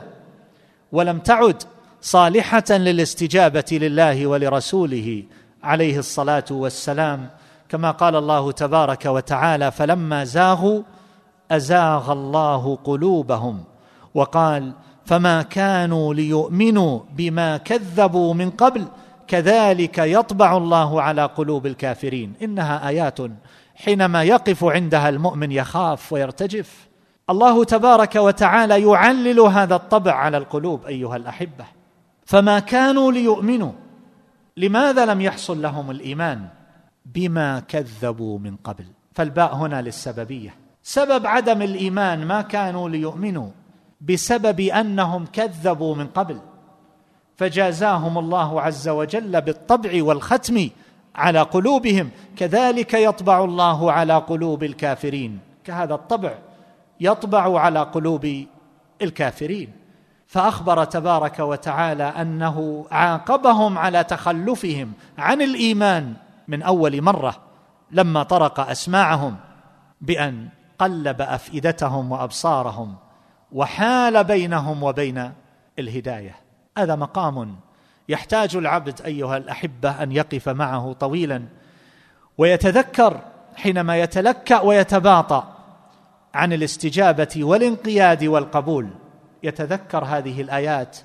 ولم 0.92 1.18
تعد 1.18 1.62
صالحة 2.00 2.64
للاستجابة 2.70 3.64
لله 3.72 4.26
ولرسوله 4.26 5.24
عليه 5.62 5.98
الصلاة 5.98 6.44
والسلام. 6.50 7.28
كما 7.68 7.90
قال 7.90 8.16
الله 8.16 8.52
تبارك 8.52 9.06
وتعالى 9.06 9.70
فلما 9.70 10.24
زاغوا 10.24 10.82
أزاغ 11.50 12.12
الله 12.12 12.78
قلوبهم 12.84 13.64
وقال 14.14 14.72
فما 15.08 15.42
كانوا 15.42 16.14
ليؤمنوا 16.14 17.00
بما 17.16 17.56
كذبوا 17.56 18.34
من 18.34 18.50
قبل 18.50 18.84
كذلك 19.26 19.98
يطبع 19.98 20.56
الله 20.56 21.02
على 21.02 21.24
قلوب 21.24 21.66
الكافرين. 21.66 22.32
إنها 22.42 22.88
آيات 22.88 23.18
حينما 23.74 24.22
يقف 24.22 24.64
عندها 24.64 25.08
المؤمن 25.08 25.52
يخاف 25.52 26.12
ويرتجف. 26.12 26.88
الله 27.30 27.64
تبارك 27.64 28.16
وتعالى 28.16 28.82
يعلل 28.82 29.40
هذا 29.40 29.74
الطبع 29.74 30.12
على 30.12 30.36
القلوب 30.36 30.86
أيها 30.86 31.16
الأحبة. 31.16 31.64
فما 32.26 32.58
كانوا 32.58 33.12
ليؤمنوا 33.12 33.72
لماذا 34.56 35.06
لم 35.06 35.20
يحصل 35.20 35.62
لهم 35.62 35.90
الإيمان 35.90 36.48
بما 37.06 37.60
كذبوا 37.60 38.38
من 38.38 38.56
قبل؟ 38.56 38.84
فالباء 39.14 39.54
هنا 39.54 39.82
للسببية. 39.82 40.54
سبب 40.82 41.26
عدم 41.26 41.62
الإيمان 41.62 42.26
ما 42.26 42.40
كانوا 42.40 42.88
ليؤمنوا 42.88 43.50
بسبب 44.00 44.60
أنهم 44.60 45.26
كذبوا 45.26 45.94
من 45.94 46.06
قبل. 46.06 46.40
فجازاهم 47.36 48.18
الله 48.18 48.62
عز 48.62 48.88
وجل 48.88 49.40
بالطبع 49.40 50.02
والختم 50.02 50.68
على 51.14 51.42
قلوبهم. 51.42 52.10
كذلك 52.36 52.94
يطبع 52.94 53.44
الله 53.44 53.92
على 53.92 54.16
قلوب 54.18 54.64
الكافرين. 54.64 55.38
كهذا 55.64 55.94
الطبع 55.94 56.34
يطبع 57.00 57.60
على 57.60 57.82
قلوب 57.82 58.44
الكافرين. 59.02 59.72
فأخبر 60.26 60.84
تبارك 60.84 61.38
وتعالى 61.38 62.04
أنه 62.04 62.86
عاقبهم 62.90 63.78
على 63.78 64.04
تخلفهم 64.04 64.92
عن 65.18 65.42
الإيمان 65.42 66.14
من 66.48 66.62
أول 66.62 67.02
مرة 67.02 67.36
لما 67.90 68.22
طرق 68.22 68.60
أسماعهم 68.60 69.36
بأن 70.00 70.48
قلب 70.78 71.20
أفئدتهم 71.20 72.12
وأبصارهم. 72.12 72.94
وحال 73.52 74.24
بينهم 74.24 74.82
وبين 74.82 75.32
الهداية. 75.78 76.36
هذا 76.78 76.96
مقام 76.96 77.56
يحتاج 78.08 78.56
العبد 78.56 79.02
أيها 79.02 79.36
الأحبة 79.36 80.02
أن 80.02 80.12
يقف 80.12 80.48
معه 80.48 80.92
طويلا 80.92 81.42
ويتذكر 82.38 83.20
حينما 83.56 83.96
يتلكأ 83.96 84.60
ويتباطأ 84.60 85.54
عن 86.34 86.52
الاستجابة 86.52 87.28
والانقياد 87.36 88.24
والقبول. 88.24 88.88
يتذكر 89.42 90.04
هذه 90.04 90.40
الآيات 90.40 90.98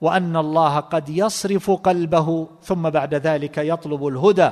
وأن 0.00 0.36
الله 0.36 0.80
قد 0.80 1.08
يصرف 1.08 1.70
قلبه 1.70 2.48
ثم 2.62 2.90
بعد 2.90 3.14
ذلك 3.14 3.58
يطلب 3.58 4.06
الهدى 4.06 4.50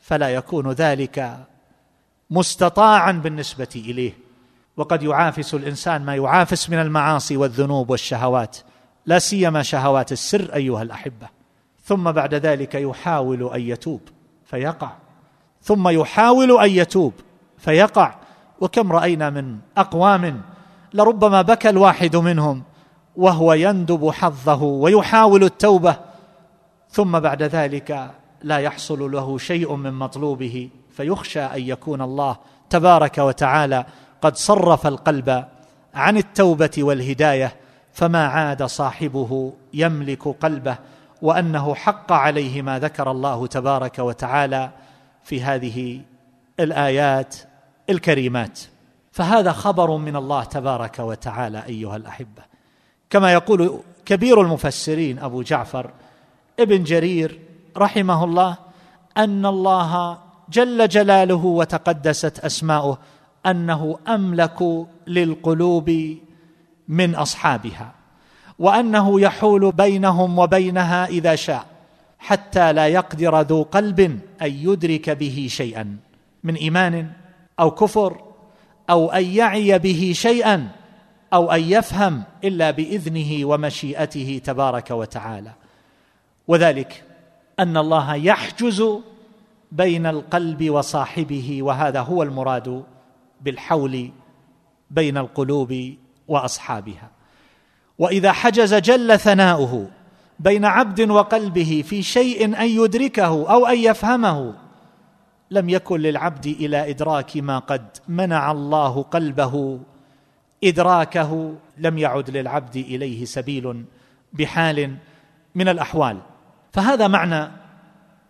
فلا 0.00 0.28
يكون 0.28 0.70
ذلك 0.70 1.38
مستطاعا 2.30 3.12
بالنسبة 3.12 3.68
إليه. 3.76 4.25
وقد 4.76 5.02
يعافس 5.02 5.54
الإنسان 5.54 6.04
ما 6.04 6.16
يعافس 6.16 6.70
من 6.70 6.78
المعاصي 6.78 7.36
والذنوب 7.36 7.90
والشهوات. 7.90 8.56
لا 9.06 9.18
سيما 9.18 9.62
شهوات 9.62 10.12
السر 10.12 10.54
أيها 10.54 10.82
الأحبة. 10.82 11.28
ثم 11.84 12.12
بعد 12.12 12.34
ذلك 12.34 12.74
يحاول 12.74 13.52
أن 13.54 13.60
يتوب 13.60 14.00
فيقع. 14.44 14.92
ثم 15.62 15.88
يحاول 15.88 16.60
أن 16.60 16.70
يتوب 16.70 17.12
فيقع. 17.58 18.14
وكم 18.60 18.92
رأينا 18.92 19.30
من 19.30 19.58
أقوام 19.76 20.42
لربما 20.94 21.42
بكى 21.42 21.68
الواحد 21.68 22.16
منهم 22.16 22.62
وهو 23.16 23.52
يندب 23.52 24.10
حظه 24.10 24.62
ويحاول 24.62 25.44
التوبة. 25.44 25.96
ثم 26.90 27.20
بعد 27.20 27.42
ذلك 27.42 28.10
لا 28.42 28.58
يحصل 28.58 29.12
له 29.12 29.38
شيء 29.38 29.74
من 29.74 29.92
مطلوبه 29.92 30.70
فيخشى 30.90 31.40
أن 31.40 31.62
يكون 31.62 32.02
الله 32.02 32.36
تبارك 32.70 33.18
وتعالى 33.18 33.86
قد 34.22 34.36
صرف 34.36 34.86
القلب 34.86 35.44
عن 35.94 36.16
التوبة 36.16 36.70
والهداية 36.78 37.56
فما 37.92 38.26
عاد 38.26 38.62
صاحبه 38.62 39.52
يملك 39.74 40.28
قلبه 40.28 40.76
وأنه 41.22 41.74
حق 41.74 42.12
عليه 42.12 42.62
ما 42.62 42.78
ذكر 42.78 43.10
الله 43.10 43.46
تبارك 43.46 43.98
وتعالى 43.98 44.70
في 45.24 45.42
هذه 45.42 46.00
الآيات 46.60 47.36
الكريمات. 47.90 48.60
فهذا 49.12 49.52
خبر 49.52 49.96
من 49.96 50.16
الله 50.16 50.44
تبارك 50.44 50.98
وتعالى 50.98 51.62
أيها 51.66 51.96
الأحبة. 51.96 52.42
كما 53.10 53.32
يقول 53.32 53.80
كبير 54.06 54.40
المفسرين 54.40 55.18
أبو 55.18 55.42
جعفر 55.42 55.90
ابن 56.60 56.82
جرير 56.82 57.40
رحمه 57.76 58.24
الله 58.24 58.56
أن 59.16 59.46
الله 59.46 60.18
جل 60.48 60.88
جلاله 60.88 61.44
وتقدست 61.44 62.38
أسماؤه 62.38 62.98
أنه 63.46 63.98
أملك 64.08 64.86
للقلوب 65.06 66.16
من 66.88 67.14
أصحابها 67.14 67.92
وأنه 68.58 69.20
يحول 69.20 69.72
بينهم 69.72 70.38
وبينها 70.38 71.06
إذا 71.06 71.34
شاء 71.34 71.66
حتى 72.18 72.72
لا 72.72 72.86
يقدر 72.86 73.40
ذو 73.40 73.62
قلب 73.62 74.00
أن 74.42 74.50
يدرك 74.50 75.10
به 75.10 75.46
شيئا 75.50 75.96
من 76.44 76.54
إيمان 76.54 77.10
أو 77.60 77.70
كفر 77.70 78.20
أو 78.90 79.10
أن 79.10 79.24
يعي 79.24 79.78
به 79.78 80.12
شيئا 80.14 80.68
أو 81.32 81.52
أن 81.52 81.60
يفهم 81.60 82.22
إلا 82.44 82.70
بإذنه 82.70 83.46
ومشيئته 83.46 84.40
تبارك 84.44 84.90
وتعالى. 84.90 85.52
وذلك 86.48 87.04
أن 87.58 87.76
الله 87.76 88.14
يحجز 88.14 88.84
بين 89.72 90.06
القلب 90.06 90.70
وصاحبه 90.70 91.62
وهذا 91.62 92.00
هو 92.00 92.22
المراد 92.22 92.84
بالحول 93.46 94.10
بين 94.90 95.18
القلوب 95.18 95.94
وأصحابها. 96.28 97.10
وإذا 97.98 98.32
حجز 98.32 98.74
جل 98.74 99.18
ثناؤه 99.18 99.90
بين 100.40 100.64
عبد 100.64 101.00
وقلبه 101.10 101.84
في 101.86 102.02
شيء 102.02 102.44
أن 102.44 102.68
يدركه 102.68 103.52
أو 103.52 103.66
أن 103.66 103.78
يفهمه 103.78 104.54
لم 105.50 105.68
يكن 105.68 106.00
للعبد 106.00 106.46
إلى 106.46 106.90
إدراك 106.90 107.36
ما 107.36 107.58
قد 107.58 107.86
منع 108.08 108.50
الله 108.50 109.02
قلبه 109.02 109.80
إدراكه 110.64 111.54
لم 111.78 111.98
يعد 111.98 112.30
للعبد 112.30 112.76
إليه 112.76 113.24
سبيل 113.24 113.84
بحال 114.32 114.96
من 115.54 115.68
الأحوال. 115.68 116.18
فهذا 116.72 117.08
معنى 117.08 117.50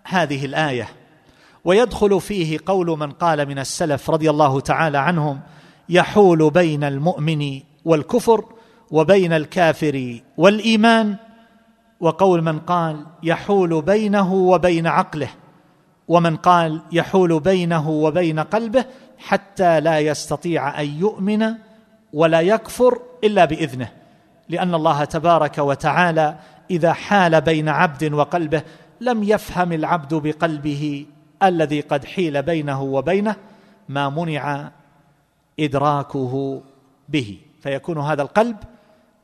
هذه 0.05 0.45
الآية. 0.45 0.89
ويدخل 1.67 2.21
فيه 2.21 2.59
قول 2.67 2.87
من 2.99 3.11
قال 3.11 3.49
من 3.49 3.59
السلف 3.59 4.11
رضي 4.11 4.31
الله 4.31 4.61
تعالى 4.61 4.99
عنهم 4.99 5.41
يحول 5.89 6.51
بين 6.51 6.85
المؤمن 6.85 7.61
والكفر 7.85 8.45
وبين 8.91 9.33
الكافر 9.33 10.21
والإيمان 10.37 11.17
وقول 12.01 12.43
من 12.43 12.59
قال 12.59 13.07
يحول 13.23 13.83
بينه 13.83 14.35
وبين 14.35 14.87
عقله 14.87 15.29
ومن 16.09 16.37
قال 16.37 16.81
يحول 16.93 17.41
بينه 17.41 17.91
وبين 17.91 18.41
قلبه 18.41 18.85
حتى 19.19 19.81
لا 19.81 19.99
يستطيع 20.01 20.81
أن 20.81 20.87
يؤمن 20.87 21.45
ولا 22.13 22.41
يكفر 22.41 23.01
إلا 23.25 23.45
بإذنه. 23.45 23.89
لأن 24.49 24.75
الله 24.75 25.05
تبارك 25.05 25.59
وتعالى 25.59 26.37
إذا 26.71 26.93
حال 26.93 27.41
بين 27.41 27.69
عبد 27.69 28.13
وقلبه 28.13 28.63
لم 29.01 29.23
يفهم 29.23 29.73
العبد 29.73 30.15
بقلبه 30.15 31.07
الذي 31.43 31.81
قد 31.81 32.05
حيل 32.05 32.43
بينه 32.43 32.83
وبينه 32.83 33.37
ما 33.89 34.09
منع 34.09 34.71
إدراكه 35.61 36.63
به. 37.09 37.39
فيكون 37.63 37.99
هذا 37.99 38.23
القلب 38.23 38.57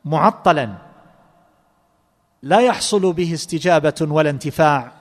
معطلا. 0.05 0.75
لا 2.43 2.61
يحصل 2.61 3.13
به 3.13 3.35
استجابة 3.35 3.95
ولا 4.01 4.31
انتفاع 4.31 4.93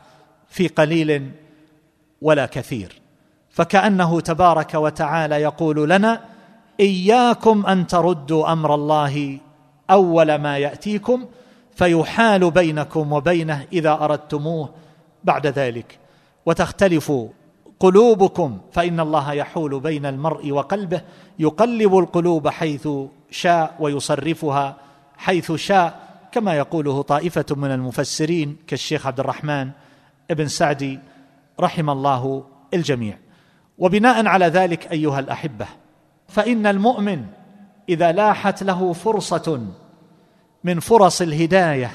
في 0.50 0.67
قليل 0.67 1.32
ولا 2.21 2.45
كثير. 2.45 3.02
فكأنه 3.50 4.19
تبارك 4.19 4.74
وتعالى 4.74 5.36
يقول 5.36 5.89
لنا 5.89 6.21
إياكم 6.80 7.65
أن 7.65 7.88
تردوا 7.88 8.52
أمر 8.52 8.76
الله 8.76 9.39
أول 9.89 10.36
ما 10.36 10.58
يأتيكم 10.58 11.26
فيحال 11.76 12.52
بينكم 12.52 13.13
وبينه 13.13 13.65
إذا 13.74 13.91
أردتموه 13.91 14.69
بعد 15.24 15.47
ذلك. 15.47 16.00
وتختلف 16.45 17.13
قلوبكم 17.80 18.58
فإن 18.71 18.99
الله 18.99 19.34
يحول 19.34 19.80
بين 19.80 20.06
المرء 20.06 20.51
وقلبه 20.51 21.01
يقلب 21.39 21.97
القلوب 21.97 22.47
حيث 22.47 22.88
شاء 23.32 23.75
ويصرفها 23.80 24.77
حيث 25.17 25.51
شاء 25.51 26.12
كما 26.32 26.54
يقوله 26.54 27.01
طائفة 27.01 27.45
من 27.51 27.71
المفسرين 27.71 28.58
كالشيخ 28.67 29.08
عبد 29.08 29.19
الرحمن 29.19 29.69
ابن 30.32 30.47
سعدي 30.47 30.99
رحم 31.60 31.89
الله 31.89 32.43
الجميع. 32.73 33.17
وبناء 33.77 34.27
على 34.27 34.45
ذلك 34.45 34.91
أيها 34.91 35.19
الأحبة 35.19 35.67
فإن 36.27 36.65
المؤمن 36.65 37.25
إذا 37.89 38.12
لاحت 38.12 38.63
له 38.63 38.93
فرصة 38.93 39.67
من 40.63 40.80
فرص 40.80 41.21
الهداية 41.21 41.91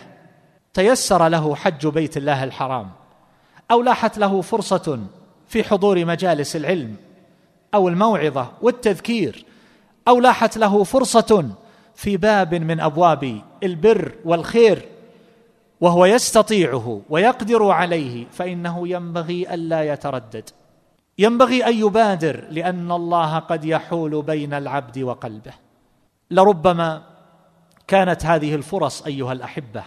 تيسر 0.75 1.29
له 1.29 1.55
حج 1.55 1.87
بيت 1.87 2.17
الله 2.17 2.45
الحرام. 2.45 2.91
أو 3.71 3.83
لاحت 3.83 4.19
له 4.19 4.41
فرصة 4.41 5.01
في 5.49 5.65
حضور 5.65 6.05
مجالس 6.05 6.57
العلم 6.57 6.97
أو 7.75 7.89
الموعظة 7.89 8.53
والتذكير 8.63 9.45
أو 10.09 10.21
لاحت 10.21 10.57
له 10.57 10.85
فرصة 10.85 11.49
في 11.95 12.17
باب 12.17 12.55
من 12.55 12.81
أبواب 12.81 13.41
البر 13.63 14.13
والخير 14.25 14.89
وهو 15.81 16.05
يستطيعه 16.05 17.01
ويقدر 17.11 17.71
عليه 17.71 18.27
فإنه 18.31 18.89
ينبغي 18.89 19.55
الا 19.55 19.93
يتردد. 19.93 20.51
ينبغي 21.19 21.67
أن 21.67 21.75
يبادر 21.75 22.45
لأن 22.51 22.93
الله 22.93 23.39
قد 23.39 23.65
يحول 23.65 24.23
بين 24.23 24.55
العبد 24.55 24.99
وقلبه. 24.99 25.53
لربما 26.31 27.03
كانت 27.87 28.27
هذه 28.27 28.55
الفرص 28.55 29.03
أيها 29.03 29.33
الأحبة 29.33 29.85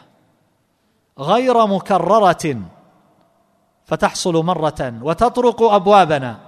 غير 1.20 1.68
مكررة 1.68 2.62
فتحصل 3.90 4.46
مرة 4.46 4.94
وتطرق 5.02 5.64
أبوابنا. 5.64 6.40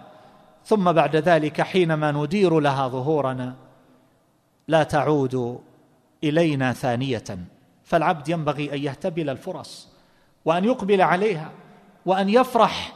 ثم 0.65 0.91
بعد 0.91 1.15
ذلك 1.15 1.61
حينما 1.61 2.11
ندير 2.11 2.59
لها 2.59 2.87
ظهورنا 2.87 3.55
لا 4.67 4.83
تعود 4.83 5.59
إلينا 6.23 6.73
ثانية. 6.73 7.23
فالعبد 7.83 8.29
ينبغي 8.29 8.73
أن 8.73 8.77
يهتبل 8.77 9.29
الفرص 9.29 9.87
وأن 10.45 10.65
يقبل 10.65 11.01
عليها 11.01 11.51
وأن 12.05 12.29
يفرح 12.29 12.93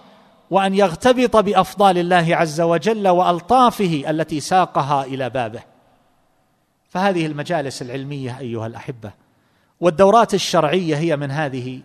وأن 0.52 0.76
يغتبط 0.76 1.36
بأفضال 1.36 1.98
الله 1.98 2.36
عز 2.36 2.62
وجل 2.62 3.08
وألطافه 3.08 4.04
التي 4.08 4.40
ساقها 4.40 5.04
إلى 5.04 5.30
بابه. 5.30 5.62
فهذه 6.90 7.26
المجالس 7.26 7.82
العلمية 7.82 8.40
أيها 8.40 8.68
الأحبة 8.68 9.12
والدورات 9.80 10.34
الشرعية 10.34 10.98
هي 10.98 11.18
من 11.18 11.32
هذه 11.32 11.82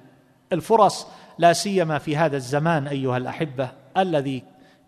الفرص 0.52 1.06
لا 1.38 1.52
سيما 1.52 1.98
في 1.98 2.16
هذا 2.16 2.36
الزمان 2.36 2.86
أيها 2.86 3.16
الأحبة 3.16 3.70
الذي 3.96 4.42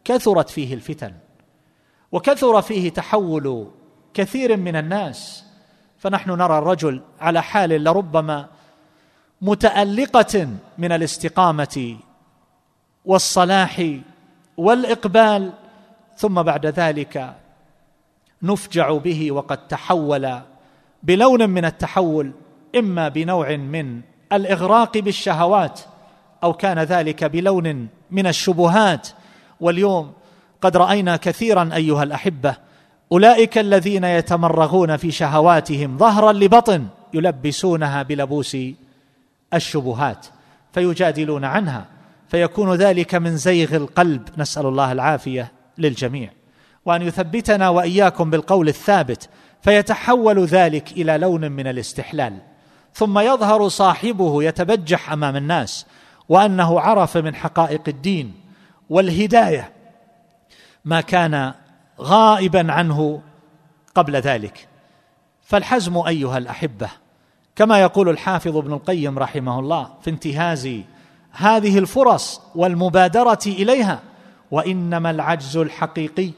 كثرت 0.04 0.50
فيه 0.50 0.74
الفتن 0.74 1.12
وكثر 2.12 2.62
فيه 2.62 2.90
تحول 2.90 3.70
كثير 4.14 4.56
من 4.56 4.76
الناس. 4.76 5.44
فنحن 6.02 6.30
نرى 6.30 6.58
الرجل 6.58 7.00
على 7.20 7.42
حال 7.42 7.84
لربما 7.84 8.48
متألقة 9.42 10.48
من 10.78 10.92
الاستقامة 10.92 11.96
والصلاح 13.04 13.86
والإقبال 14.56 15.52
ثم 16.16 16.42
بعد 16.42 16.66
ذلك 16.66 17.34
نفجع 18.42 18.92
به 18.92 19.32
وقد 19.32 19.68
تحول 19.68 20.40
بلون 21.02 21.50
من 21.50 21.64
التحول 21.64 22.32
إما 22.76 23.08
بنوع 23.08 23.56
من 23.56 24.00
الإغراق 24.32 24.98
بالشهوات 24.98 25.80
أو 26.42 26.52
كان 26.52 26.78
ذلك 26.78 27.24
بلون 27.24 27.88
من 28.10 28.26
الشبهات. 28.26 29.08
واليوم 29.60 30.12
قد 30.62 30.76
رأينا 30.76 31.16
كثيرا 31.16 31.70
أيها 31.74 32.02
الأحبة 32.02 32.56
أولئك 33.12 33.58
الذين 33.58 34.04
يتمرغون 34.04 34.96
في 34.96 35.10
شهواتهم 35.10 35.98
ظهرا 35.98 36.32
لبطن 36.32 36.86
يلبسونها 37.14 38.02
بلبوس 38.02 38.56
الشبهات 39.54 40.26
فيجادلون 40.72 41.44
عنها 41.44 41.86
فيكون 42.28 42.74
ذلك 42.74 43.14
من 43.14 43.36
زيغ 43.36 43.76
القلب. 43.76 44.28
نسأل 44.38 44.66
الله 44.66 44.92
العافية 44.92 45.52
للجميع. 45.78 46.30
وأن 46.84 47.02
يثبتنا 47.02 47.68
وإياكم 47.68 48.30
بالقول 48.30 48.68
الثابت 48.68 49.28
فيتحول 49.62 50.44
ذلك 50.44 50.92
إلى 50.92 51.18
لون 51.18 51.52
من 51.52 51.66
الاستحلال. 51.66 52.38
ثم 52.94 53.18
يظهر 53.18 53.68
صاحبه 53.68 54.42
يتبجح 54.42 55.12
أمام 55.12 55.36
الناس. 55.36 55.86
وأنه 56.32 56.80
عرف 56.80 57.16
من 57.16 57.34
حقائق 57.34 57.82
الدين 57.88 58.34
والهداية 58.90 59.72
ما 60.84 61.00
كان 61.00 61.54
غائبا 62.00 62.72
عنه 62.72 63.22
قبل 63.94 64.16
ذلك. 64.16 64.68
فالحزم 65.42 65.96
أيها 65.96 66.38
الأحبة 66.38 66.88
كما 67.56 67.80
يقول 67.80 68.08
الحافظ 68.08 68.56
ابن 68.56 68.72
القيم 68.72 69.18
رحمه 69.18 69.58
الله 69.58 69.90
في 70.02 70.10
انتهاز 70.10 70.70
هذه 71.30 71.78
الفرص 71.78 72.40
والمبادرة 72.54 73.38
إليها 73.46 74.00
وإنما 74.50 75.10
العجز 75.10 75.56
الحقيقي 75.56 76.30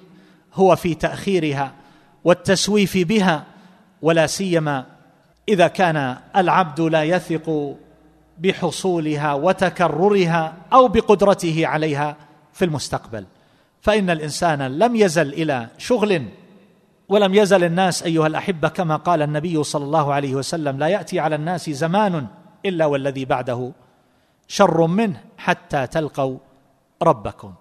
هو 0.54 0.76
في 0.76 0.94
تأخيرها 0.94 1.72
والتسويف 2.24 2.96
بها 2.96 3.44
ولا 4.02 4.26
سيما 4.26 4.86
إذا 5.48 5.68
كان 5.68 6.16
العبد 6.36 6.80
لا 6.80 7.04
يثق 7.04 7.76
بحصولها 8.38 9.34
وتكررها 9.34 10.56
أو 10.72 10.88
بقدرته 10.88 11.66
عليها 11.66 12.16
في 12.52 12.64
المستقبل. 12.64 13.26
فإن 13.80 14.10
الإنسان 14.10 14.62
لم 14.62 14.96
يزل 14.96 15.32
إلى 15.32 15.68
شغل 15.78 16.28
ولم 17.08 17.34
يزل 17.34 17.64
الناس 17.64 18.02
أيها 18.02 18.26
الأحبة 18.26 18.68
كما 18.68 18.96
قال 18.96 19.22
النبي 19.22 19.62
صلى 19.64 19.84
الله 19.84 20.12
عليه 20.12 20.34
وسلم 20.34 20.78
لا 20.78 20.88
يأتي 20.88 21.20
على 21.20 21.34
الناس 21.36 21.70
زمان 21.70 22.26
إلا 22.66 22.86
والذي 22.86 23.24
بعده 23.24 23.72
شر 24.48 24.86
منه 24.86 25.20
حتى 25.38 25.86
تلقوا 25.86 26.38
ربكم. 27.02 27.54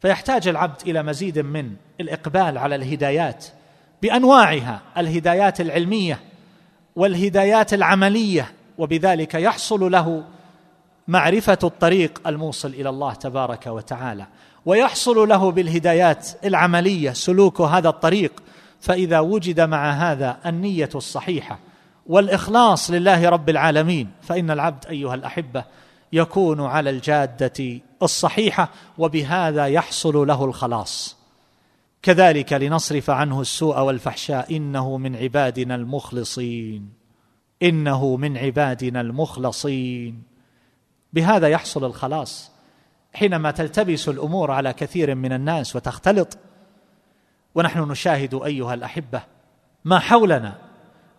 فيحتاج 0.00 0.48
العبد 0.48 0.82
إلى 0.88 1.02
مزيد 1.02 1.38
من 1.38 1.74
الإقبال 2.00 2.58
على 2.58 2.74
الهدايات 2.74 3.46
بأنواعها 4.02 4.80
الهدايات 4.98 5.60
العلمية 5.60 6.20
والهدايات 6.96 7.74
العملية 7.74 8.52
وبذلك 8.78 9.34
يحصل 9.34 9.92
له 9.92 10.24
معرفة 11.08 11.58
الطريق 11.64 12.20
الموصل 12.26 12.68
إلى 12.68 12.88
الله 12.88 13.14
تبارك 13.14 13.66
وتعالى 13.66 14.26
ويحصل 14.66 15.28
له 15.28 15.50
بالهدايات 15.50 16.28
العملية 16.44 17.10
سلوك 17.10 17.60
هذا 17.60 17.88
الطريق 17.88 18.42
فإذا 18.80 19.20
وجد 19.20 19.60
مع 19.60 19.90
هذا 19.90 20.38
النية 20.46 20.90
الصحيحة 20.94 21.58
والإخلاص 22.06 22.90
لله 22.90 23.28
رب 23.28 23.48
العالمين 23.48 24.10
فإن 24.22 24.50
العبد 24.50 24.86
أيها 24.86 25.14
الأحبة 25.14 25.64
يكون 26.12 26.60
على 26.60 26.90
الجادة 26.90 27.80
الصحيحة 28.02 28.68
وبهذا 28.98 29.66
يحصل 29.66 30.26
له 30.26 30.44
الخلاص. 30.44 31.16
كذلك 32.02 32.52
لنصرف 32.52 33.10
عنه 33.10 33.40
السوء 33.40 33.80
والفحشاء 33.80 34.56
إنه 34.56 34.98
من 34.98 35.16
عبادنا 35.16 35.74
المخلصين. 35.74 37.01
إنه 37.62 38.16
من 38.16 38.38
عبادنا 38.38 39.00
المخلصين. 39.00 40.22
بهذا 41.12 41.48
يحصل 41.48 41.84
الخلاص. 41.84 42.50
حينما 43.14 43.50
تلتبس 43.50 44.08
الأمور 44.08 44.50
على 44.50 44.72
كثير 44.72 45.14
من 45.14 45.32
الناس 45.32 45.76
وتختلط 45.76 46.38
ونحن 47.54 47.90
نشاهد 47.90 48.34
أيها 48.34 48.74
الأحبة 48.74 49.22
ما 49.84 49.98
حولنا 49.98 50.58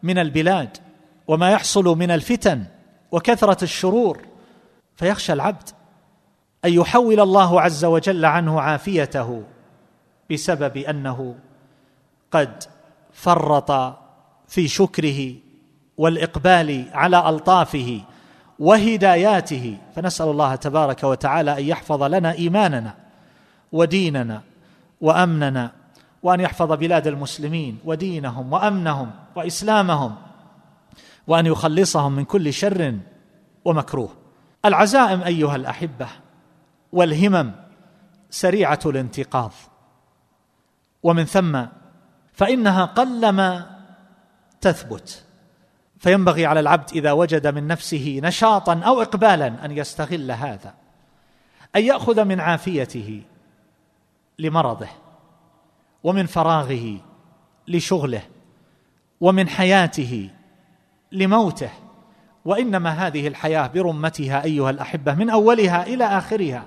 من 0.03 0.17
البلاد 0.17 0.77
وما 1.27 1.51
يحصل 1.51 1.83
من 1.83 2.11
الفتن 2.11 2.65
وكثرة 3.11 3.63
الشرور. 3.63 4.21
فيخشى 4.95 5.33
العبد 5.33 5.69
أن 6.65 6.73
يحول 6.73 7.19
الله 7.19 7.61
عز 7.61 7.85
وجل 7.85 8.25
عنه 8.25 8.61
عافيته 8.61 9.43
بسبب 10.31 10.77
أنه 10.77 11.35
قد 12.31 12.63
فرط 13.13 13.71
في 14.47 14.67
شكره 14.67 15.35
والإقبال 15.97 16.85
على 16.93 17.29
ألطافه 17.29 18.01
وهداياته 18.59 19.77
فنسأل 19.95 20.27
الله 20.27 20.55
تبارك 20.55 21.03
وتعالى 21.03 21.59
أن 21.59 21.63
يحفظ 21.63 22.03
لنا 22.03 22.31
إيماننا 22.31 22.95
وديننا 23.71 24.41
وأمننا 25.01 25.71
وأن 26.23 26.39
يحفظ 26.39 26.71
بلاد 26.71 27.07
المسلمين 27.07 27.79
ودينهم 27.85 28.53
وأمنهم 28.53 29.11
وإسلامهم 29.35 30.15
وأن 31.27 31.45
يخلصهم 31.45 32.11
من 32.11 32.25
كل 32.25 32.53
شر 32.53 32.97
ومكروه. 33.65 34.09
العزائم 34.65 35.21
أيها 35.21 35.55
الأحبة 35.55 36.07
والهمم 36.91 37.51
سريعة 38.29 38.79
الانتقاض. 38.85 39.51
ومن 41.03 41.25
ثم 41.25 41.65
فإنها 42.33 42.85
قلما 42.85 43.79
تثبت. 44.61 45.22
فينبغي 46.03 46.45
على 46.45 46.59
العبد 46.59 46.89
إذا 46.91 47.11
وجد 47.11 47.47
من 47.47 47.67
نفسه 47.67 48.19
نشاطا 48.23 48.79
أو 48.79 49.01
اقبالا 49.01 49.65
أن 49.65 49.71
يستغل 49.71 50.31
هذا 50.31 50.73
أن 51.75 51.83
يأخذ 51.83 52.25
من 52.25 52.39
عافيته 52.39 53.21
لمرضه 54.39 54.87
ومن 56.03 56.25
فراغه 56.25 56.97
لشغله 57.67 58.21
ومن 59.21 59.49
حياته 59.49 60.29
لموته. 61.11 61.69
وإنما 62.45 62.89
هذه 62.89 63.27
الحياة 63.27 63.67
برمتها 63.67 64.43
أيها 64.43 64.69
الأحبة 64.69 65.13
من 65.13 65.29
أولها 65.29 65.87
إلى 65.87 66.05
آخرها. 66.05 66.65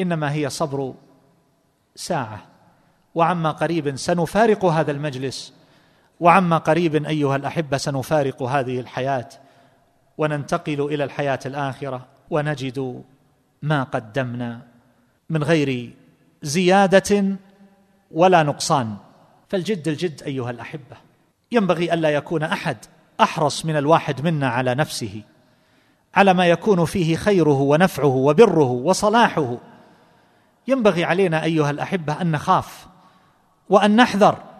إنما 0.00 0.32
هي 0.32 0.50
صبر 0.50 0.94
ساعة 1.94 2.46
وعما 3.14 3.50
قريب 3.50 3.96
سنفارق 3.96 4.64
هذا 4.64 4.90
المجلس 4.90 5.63
وعما 6.20 6.58
قريب 6.58 7.06
أيها 7.06 7.36
الأحبة 7.36 7.76
سنفارق 7.76 8.42
هذه 8.42 8.80
الحياة 8.80 9.28
وننتقل 10.18 10.80
إلى 10.80 11.04
الحياة 11.04 11.38
الآخرة 11.46 12.06
ونجد 12.30 13.02
ما 13.62 13.82
قدمنا 13.82 14.60
من 15.30 15.42
غير 15.42 15.90
زيادة 16.42 17.36
ولا 18.10 18.42
نقصان. 18.42 18.96
فالجد 19.48 19.88
الجد 19.88 20.22
أيها 20.22 20.50
الأحبة 20.50 20.96
ينبغي 21.52 21.94
ألا 21.94 22.10
يكون 22.10 22.42
أحد 22.42 22.76
أحرص 23.20 23.64
من 23.64 23.76
الواحد 23.76 24.24
منا 24.24 24.48
على 24.48 24.74
نفسه 24.74 25.22
على 26.14 26.34
ما 26.34 26.46
يكون 26.46 26.84
فيه 26.84 27.16
خيره 27.16 27.60
ونفعه 27.60 28.06
وبره 28.16 28.70
وصلاحه. 28.70 29.56
ينبغي 30.68 31.04
علينا 31.04 31.44
أيها 31.44 31.70
الأحبة 31.70 32.20
أن 32.20 32.30
نخاف 32.30 32.86
وأن 33.68 33.96
نحذر 33.96 34.53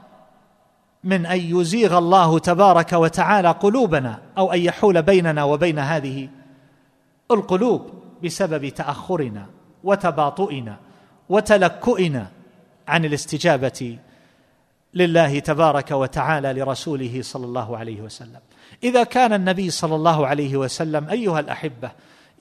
من 1.04 1.26
أن 1.26 1.40
يزيغ 1.40 1.98
الله 1.98 2.38
تبارك 2.38 2.92
وتعالى 2.92 3.50
قلوبنا 3.50 4.18
أو 4.38 4.52
أن 4.52 4.60
يحول 4.60 5.02
بيننا 5.02 5.44
وبين 5.44 5.78
هذه 5.78 6.28
القلوب 7.30 7.90
بسبب 8.24 8.68
تأخرنا 8.68 9.46
وتباطؤنا 9.84 10.76
وتلكؤنا 11.28 12.26
عن 12.88 13.04
الاستجابة 13.04 13.98
لله 14.94 15.38
تبارك 15.38 15.90
وتعالى 15.90 16.52
لرسوله 16.52 17.22
صلى 17.22 17.44
الله 17.44 17.76
عليه 17.76 18.00
وسلم. 18.00 18.40
إذا 18.84 19.04
كان 19.04 19.32
النبي 19.32 19.70
صلى 19.70 19.94
الله 19.94 20.26
عليه 20.26 20.56
وسلم 20.56 21.08
أيها 21.08 21.40
الأحبة 21.40 21.90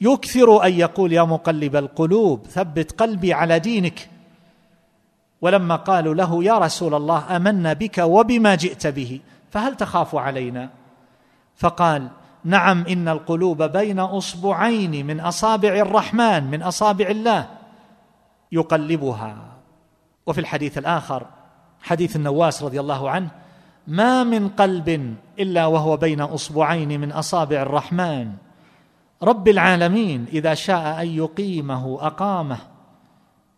يكثر 0.01 0.65
أن 0.65 0.73
يقول 0.73 1.13
يا 1.13 1.23
مقلب 1.23 1.75
القلوب 1.75 2.45
ثبت 2.47 2.91
قلبي 2.91 3.33
على 3.33 3.59
دينك 3.59 4.09
ولما 5.43 5.75
قالوا 5.75 6.15
له 6.15 6.43
يا 6.43 6.57
رسول 6.57 6.93
الله 6.93 7.35
آمنا 7.35 7.73
بك 7.73 7.97
وبما 7.97 8.55
جئت 8.55 8.87
به 8.87 9.19
فهل 9.51 9.75
تخاف 9.75 10.15
علينا؟ 10.15 10.69
فقال 11.55 12.07
نعم 12.43 12.85
إن 12.87 13.07
القلوب 13.07 13.63
بين 13.63 13.99
أصبعين 13.99 15.05
من 15.07 15.19
أصابع 15.19 15.69
الرحمن 15.69 16.43
من 16.51 16.61
أصابع 16.63 17.07
الله 17.07 17.47
يقلبها. 18.51 19.35
وفي 20.25 20.39
الحديث 20.41 20.77
الآخر 20.77 21.27
حديث 21.81 22.15
النواس 22.15 22.63
رضي 22.63 22.79
الله 22.79 23.09
عنه 23.09 23.29
ما 23.87 24.23
من 24.23 24.49
قلب 24.49 25.15
إلا 25.39 25.65
وهو 25.65 25.97
بين 25.97 26.21
أصبعين 26.21 27.01
من 27.01 27.11
أصابع 27.11 27.61
الرحمن. 27.61 28.31
رب 29.23 29.47
العالمين 29.47 30.25
إذا 30.33 30.53
شاء 30.53 31.01
أن 31.01 31.07
يقيمه 31.07 31.97
أقامه. 32.07 32.72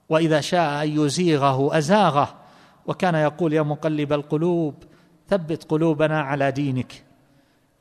وإذا 0.10 0.41
شاء 0.41 0.84
أن 0.84 0.89
يزيغه 0.89 1.78
أزاغه 1.78 2.36
وكان 2.86 3.15
يقول 3.15 3.54
يا 3.54 3.62
مقلب 3.62 4.13
القلوب 4.13 4.84
ثبت 5.28 5.63
قلوبنا 5.63 6.22
على 6.22 6.52
دينك. 6.52 7.04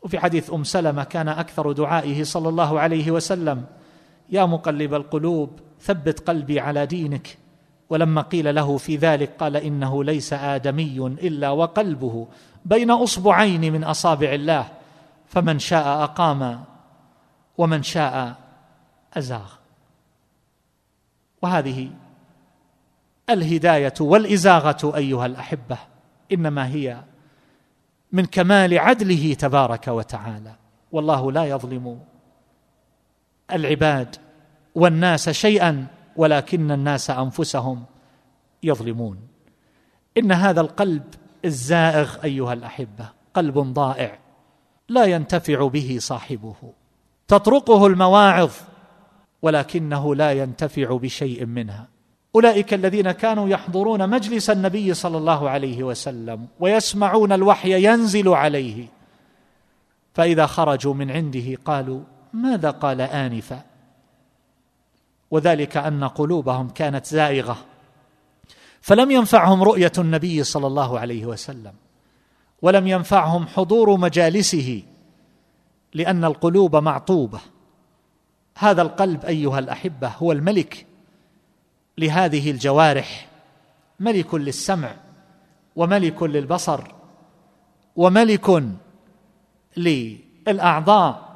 وفي 0.02 0.18
حديث 0.18 0.52
أم 0.52 0.64
سلمة 0.64 1.04
كان 1.04 1.28
أكثر 1.28 1.72
دعائه 1.72 2.24
صلى 2.24 2.48
الله 2.48 2.80
عليه 2.80 3.10
وسلم 3.10 3.64
يا 4.30 4.44
مقلب 4.44 4.94
القلوب 4.94 5.60
ثبت 5.80 6.20
قلبي 6.20 6.60
على 6.60 6.86
دينك. 6.86 7.38
ولما 7.90 8.20
قيل 8.20 8.54
له 8.54 8.76
في 8.76 8.96
ذلك 8.96 9.36
قال 9.38 9.56
إنه 9.56 10.04
ليس 10.04 10.32
آدمي 10.32 11.06
إلا 11.22 11.50
وقلبه 11.50 12.26
بين 12.64 12.90
أصبعين 12.90 13.72
من 13.72 13.84
أصابع 13.84 14.32
الله 14.32 14.68
فمن 15.26 15.58
شاء 15.58 16.02
أقام 16.04 16.64
ومن 17.58 17.82
شاء 17.82 18.34
أزاغ. 19.14 19.52
وهذه 21.42 21.90
الهداية 23.30 23.94
والإزاغة 24.00 24.96
أيها 24.96 25.26
الأحبة 25.26 25.78
إنما 26.32 26.68
هي 26.68 27.04
من 28.12 28.24
كمال 28.24 28.78
عدله 28.78 29.34
تبارك 29.34 29.88
وتعالى. 29.88 30.54
والله 30.92 31.32
لا 31.32 31.44
يظلم 31.44 32.00
العباد 33.52 34.16
والناس 34.74 35.30
شيئا 35.30 35.86
ولكن 36.16 36.70
الناس 36.70 37.10
أنفسهم 37.10 37.84
يظلمون. 38.62 39.18
إن 40.18 40.32
هذا 40.32 40.60
القلب 40.60 41.02
الزائغ 41.44 42.24
أيها 42.24 42.52
الأحبة 42.52 43.08
قلب 43.34 43.58
ضائع 43.58 44.18
لا 44.88 45.04
ينتفع 45.04 45.68
به 45.68 45.96
صاحبه. 46.00 46.56
تطرقه 47.28 47.86
المواعظ 47.86 48.52
ولكنه 49.42 50.14
لا 50.14 50.32
ينتفع 50.32 50.96
بشيء 50.96 51.46
منها. 51.46 51.93
أولئك 52.34 52.74
الذين 52.74 53.10
كانوا 53.10 53.48
يحضرون 53.48 54.10
مجلس 54.10 54.50
النبي 54.50 54.94
صلى 54.94 55.18
الله 55.18 55.50
عليه 55.50 55.82
وسلم 55.82 56.46
ويسمعون 56.60 57.32
الوحي 57.32 57.84
ينزل 57.84 58.28
عليه. 58.28 58.86
فإذا 60.14 60.46
خرجوا 60.46 60.94
من 60.94 61.10
عنده 61.10 61.58
قالوا 61.64 62.00
ماذا 62.32 62.70
قال 62.70 63.00
انفا 63.00 63.62
وذلك 65.30 65.76
أن 65.76 66.04
قلوبهم 66.04 66.68
كانت 66.68 67.06
زائغة. 67.06 67.56
فلم 68.80 69.10
ينفعهم 69.10 69.62
رؤية 69.62 69.92
النبي 69.98 70.44
صلى 70.44 70.66
الله 70.66 70.98
عليه 70.98 71.26
وسلم 71.26 71.72
ولم 72.62 72.86
ينفعهم 72.86 73.46
حضور 73.46 73.96
مجالسه 73.96 74.82
لأن 75.94 76.24
القلوب 76.24 76.76
معطوبة. 76.76 77.40
هذا 78.58 78.82
القلب 78.82 79.24
أيها 79.24 79.58
الأحبة 79.58 80.08
هو 80.08 80.32
الملك. 80.32 80.86
لهذه 81.98 82.50
الجوارح. 82.50 83.28
ملك 84.00 84.34
للسمع 84.34 84.94
وملك 85.76 86.22
للبصر 86.22 86.84
وملك 87.96 88.62
للأعضاء 89.76 91.34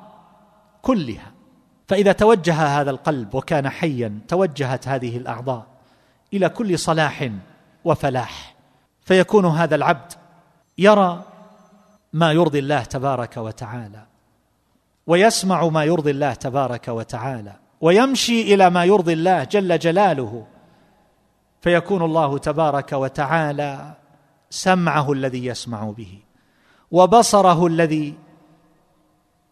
كلها. 0.83 1.33
فإذا 1.89 2.13
توجه 2.13 2.81
هذا 2.81 2.91
القلب 2.91 3.35
وكان 3.35 3.69
حيا 3.69 4.21
توجهت 4.29 4.89
هذه 4.89 5.17
الأعضاء 5.17 5.67
إلى 6.33 6.49
كل 6.49 6.79
صلاح 6.79 7.31
وفلاح. 7.85 8.55
فيكون 9.01 9.47
هذا 9.47 9.75
العبد 9.75 10.13
يرى 10.79 11.25
ما 12.13 12.33
يرضي 12.33 12.59
الله 12.59 12.83
تبارك 12.83 13.37
وتعالى 13.37 14.07
ويسمع 15.07 15.69
ما 15.69 15.85
يرضي 15.85 16.11
الله 16.11 16.35
تبارك 16.35 16.89
وتعالى. 16.89 17.68
ويمشي 17.81 18.55
إلى 18.55 18.71
ما 18.71 18.85
يرضي 18.85 19.13
الله 19.13 19.45
جل 19.45 19.79
جلاله. 19.79 20.47
فيكون 21.61 22.03
الله 22.03 22.39
تبارك 22.39 22.93
وتعالى 22.93 23.95
سمعه 24.51 25.13
الذي 25.13 25.47
يسمع 25.47 25.91
به 25.91 26.19
وبصره 26.91 27.67
الذي 27.67 28.15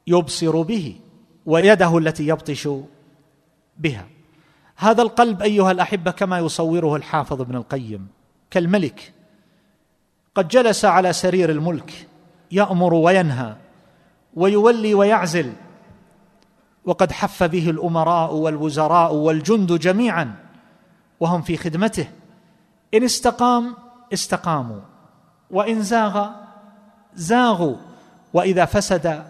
يبصر 0.07 0.63
به 0.63 1.01
ويده 1.47 1.99
التي 1.99 2.27
يبطش 2.27 2.69
بها. 3.79 4.07
هذا 4.77 5.03
القلب 5.03 5.43
أيها 5.43 5.71
الأحبة 5.71 6.11
كما 6.11 6.39
يصوره 6.39 6.97
الحافظ 6.97 7.41
ابن 7.41 7.57
القيم 7.57 8.09
كالملك. 8.51 9.13
قد 10.35 10.49
جلس 10.49 10.85
على 10.85 11.13
سرير 11.13 11.51
الملك 11.51 12.09
يأمر 12.51 12.95
وينهى 12.95 13.57
ويولي 14.35 14.95
ويعزل 14.95 15.53
وقد 16.87 17.13
حف 17.13 17.43
به 17.43 17.71
الأمراء 17.71 18.35
والوزراء 18.35 19.15
والجند 19.15 19.73
جميعا 19.73 20.35
وهم 21.21 21.43
في 21.43 21.57
خدمته. 21.57 22.09
إن 22.95 23.05
استقام 23.05 23.77
استقاموا. 24.13 24.81
وإن 25.51 25.83
زاغ 25.83 26.31
زاغوا. 27.15 27.77
وإذا 28.35 28.65
فسد 28.65 29.25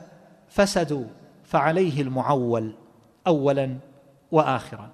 فسدوا. 0.49 1.05
فعليه 1.45 2.03
المعول 2.03 2.73
اولا 3.27 3.77
واخرا. 4.33 4.90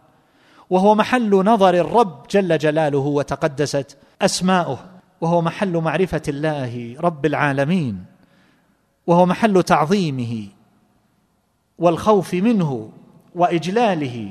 وهو 0.71 0.95
محل 0.95 1.31
نظر 1.31 1.75
الرب 1.75 2.27
جل 2.31 2.59
جلاله 2.59 2.99
وتقدست 2.99 3.97
أسماؤه. 4.23 4.79
وهو 5.21 5.43
محل 5.43 5.77
معرفة 5.77 6.23
الله 6.29 6.97
رب 7.01 7.27
العالمين. 7.27 8.05
وهو 9.07 9.27
محل 9.27 9.63
تعظيمه. 9.63 10.62
والخوف 11.79 12.35
منه 12.35 12.91
وإجلاله 13.35 14.31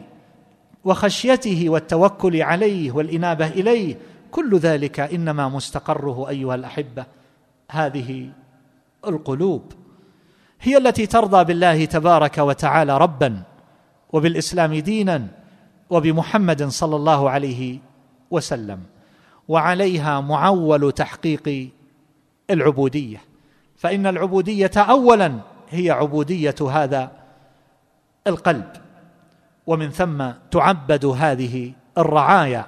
وخشيته 0.83 1.69
والتوكل 1.69 2.41
عليه 2.41 2.91
والإنابة 2.91 3.47
إليه 3.47 3.97
كل 4.31 4.57
ذلك 4.57 4.99
إنما 4.99 5.49
مستقره 5.49 6.29
أيها 6.29 6.55
الأحبة. 6.55 7.05
هذه 7.71 8.29
القلوب 9.07 9.73
هي 10.61 10.77
التي 10.77 11.05
ترضى 11.05 11.43
بالله 11.43 11.85
تبارك 11.85 12.37
وتعالى 12.37 12.97
ربا 12.97 13.43
وبالإسلام 14.13 14.73
دينا 14.73 15.27
وبمحمد 15.89 16.63
صلى 16.63 16.95
الله 16.95 17.29
عليه 17.29 17.79
وسلم 18.31 18.79
وعليها 19.47 20.21
معول 20.21 20.91
تحقيق 20.91 21.69
العبودية. 22.49 23.21
فإن 23.77 24.07
العبودية 24.07 24.71
اولا 24.77 25.39
هي 25.69 25.91
عبودية 25.91 26.55
هذا 26.71 27.20
القلب 28.27 28.71
ومن 29.67 29.89
ثم 29.89 30.31
تعبد 30.51 31.05
هذه 31.05 31.73
الرعايا 31.97 32.65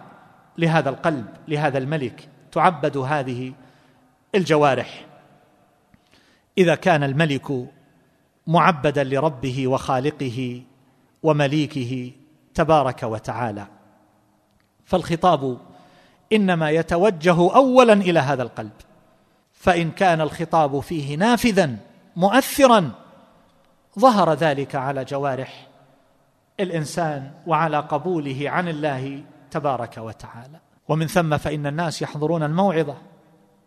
لهذا 0.57 0.89
القلب 0.89 1.25
لهذا 1.47 1.77
الملك 1.77 2.29
تعبد 2.51 2.97
هذه 2.97 3.53
الجوارح. 4.35 5.05
إذا 6.57 6.75
كان 6.75 7.03
الملك 7.03 7.67
معبدا 8.47 9.03
لربه 9.03 9.67
وخالقه 9.67 10.61
ومليكه 11.23 12.11
تبارك 12.53 13.03
وتعالى. 13.03 13.67
فالخطاب 14.85 15.57
إنما 16.33 16.69
يتوجه 16.69 17.55
اولا 17.55 17.93
إلى 17.93 18.19
هذا 18.19 18.43
القلب. 18.43 18.71
فإن 19.53 19.91
كان 19.91 20.21
الخطاب 20.21 20.79
فيه 20.79 21.15
نافذا 21.17 21.75
مؤثرا 22.15 22.91
ظهر 23.99 24.33
ذلك 24.33 24.75
على 24.75 25.05
جوارح 25.05 25.67
الإنسان 26.59 27.31
وعلى 27.47 27.79
قبوله 27.79 28.49
عن 28.49 28.67
الله 28.67 29.23
تبارك 29.51 29.97
وتعالى. 29.97 30.59
ومن 30.87 31.07
ثم 31.07 31.37
فإن 31.37 31.67
الناس 31.67 32.01
يحضرون 32.01 32.43
الموعظة 32.43 32.97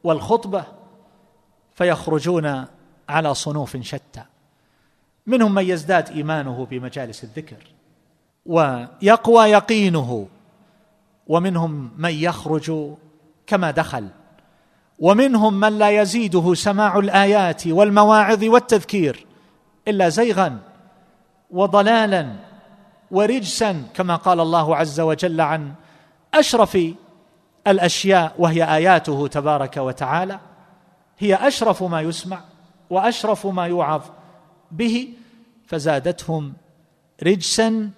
والخطبة 0.04 0.64
فيخرجون 1.74 2.64
على 3.08 3.34
صنوف 3.34 3.76
شتى. 3.76 4.22
منهم 5.26 5.54
من 5.54 5.64
يزداد 5.64 6.10
إيمانه 6.10 6.66
بمجالس 6.70 7.24
الذكر 7.24 7.56
ويقوى 8.46 9.44
يقينه 9.44 10.28
ومنهم 11.26 11.90
من 11.98 12.10
يخرج 12.10 12.72
كما 13.46 13.70
دخل 13.70 14.08
ومنهم 14.98 15.60
من 15.60 15.78
لا 15.78 15.90
يزيده 15.90 16.54
سماع 16.54 16.98
الآيات 16.98 17.66
والمواعظ 17.66 18.44
والتذكير. 18.44 19.25
إلا 19.88 20.08
زيغا 20.08 20.58
وضلالا 21.50 22.32
ورجسا 23.10 23.82
كما 23.94 24.16
قال 24.16 24.40
الله 24.40 24.76
عز 24.76 25.00
وجل 25.00 25.40
عن 25.40 25.74
أشرف 26.34 26.78
الأشياء 27.66 28.34
وهي 28.38 28.64
آياته 28.76 29.26
تبارك 29.26 29.76
وتعالى. 29.76 30.40
هي 31.18 31.34
أشرف 31.34 31.82
ما 31.82 32.00
يسمع 32.00 32.40
وأشرف 32.90 33.46
ما 33.46 33.66
يوعظ 33.66 34.02
به 34.70 35.08
فزادتهم 35.66 36.52
رجسا 37.22 37.90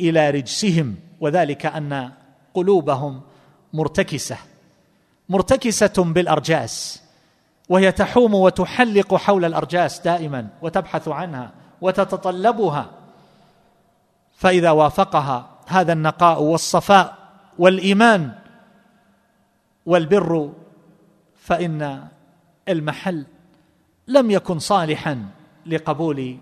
إلى 0.00 0.30
رجسهم 0.30 0.96
وذلك 1.20 1.66
أن 1.66 2.10
قلوبهم 2.54 3.20
مرتكسة. 3.72 4.36
مرتكسة 5.28 6.04
بالأرجاس. 6.04 7.03
وهي 7.68 7.92
تحوم 7.92 8.34
وتحلق 8.34 9.14
حول 9.14 9.44
الأرجاس 9.44 10.00
دائما 10.00 10.48
وتبحث 10.62 11.08
عنها 11.08 11.52
وتتطلبها. 11.80 12.90
فإذا 14.34 14.70
وافقها 14.70 15.50
هذا 15.66 15.92
النقاء 15.92 16.42
والصفاء 16.42 17.18
والإيمان 17.58 18.32
والبر 19.86 20.52
فإن 21.36 22.08
المحل 22.68 23.26
لم 24.08 24.30
يكن 24.30 24.58
صالحا 24.58 25.26
لقبول 25.66 26.38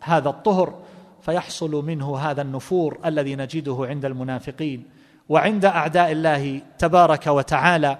هذا 0.00 0.28
الطهر 0.28 0.78
فيحصل 1.22 1.84
منه 1.84 2.18
هذا 2.18 2.42
النفور 2.42 2.98
الذي 3.04 3.36
نجده 3.36 3.78
عند 3.80 4.04
المنافقين 4.04 4.84
وعند 5.28 5.64
أعداء 5.64 6.12
الله 6.12 6.62
تبارك 6.78 7.26
وتعالى 7.26 7.98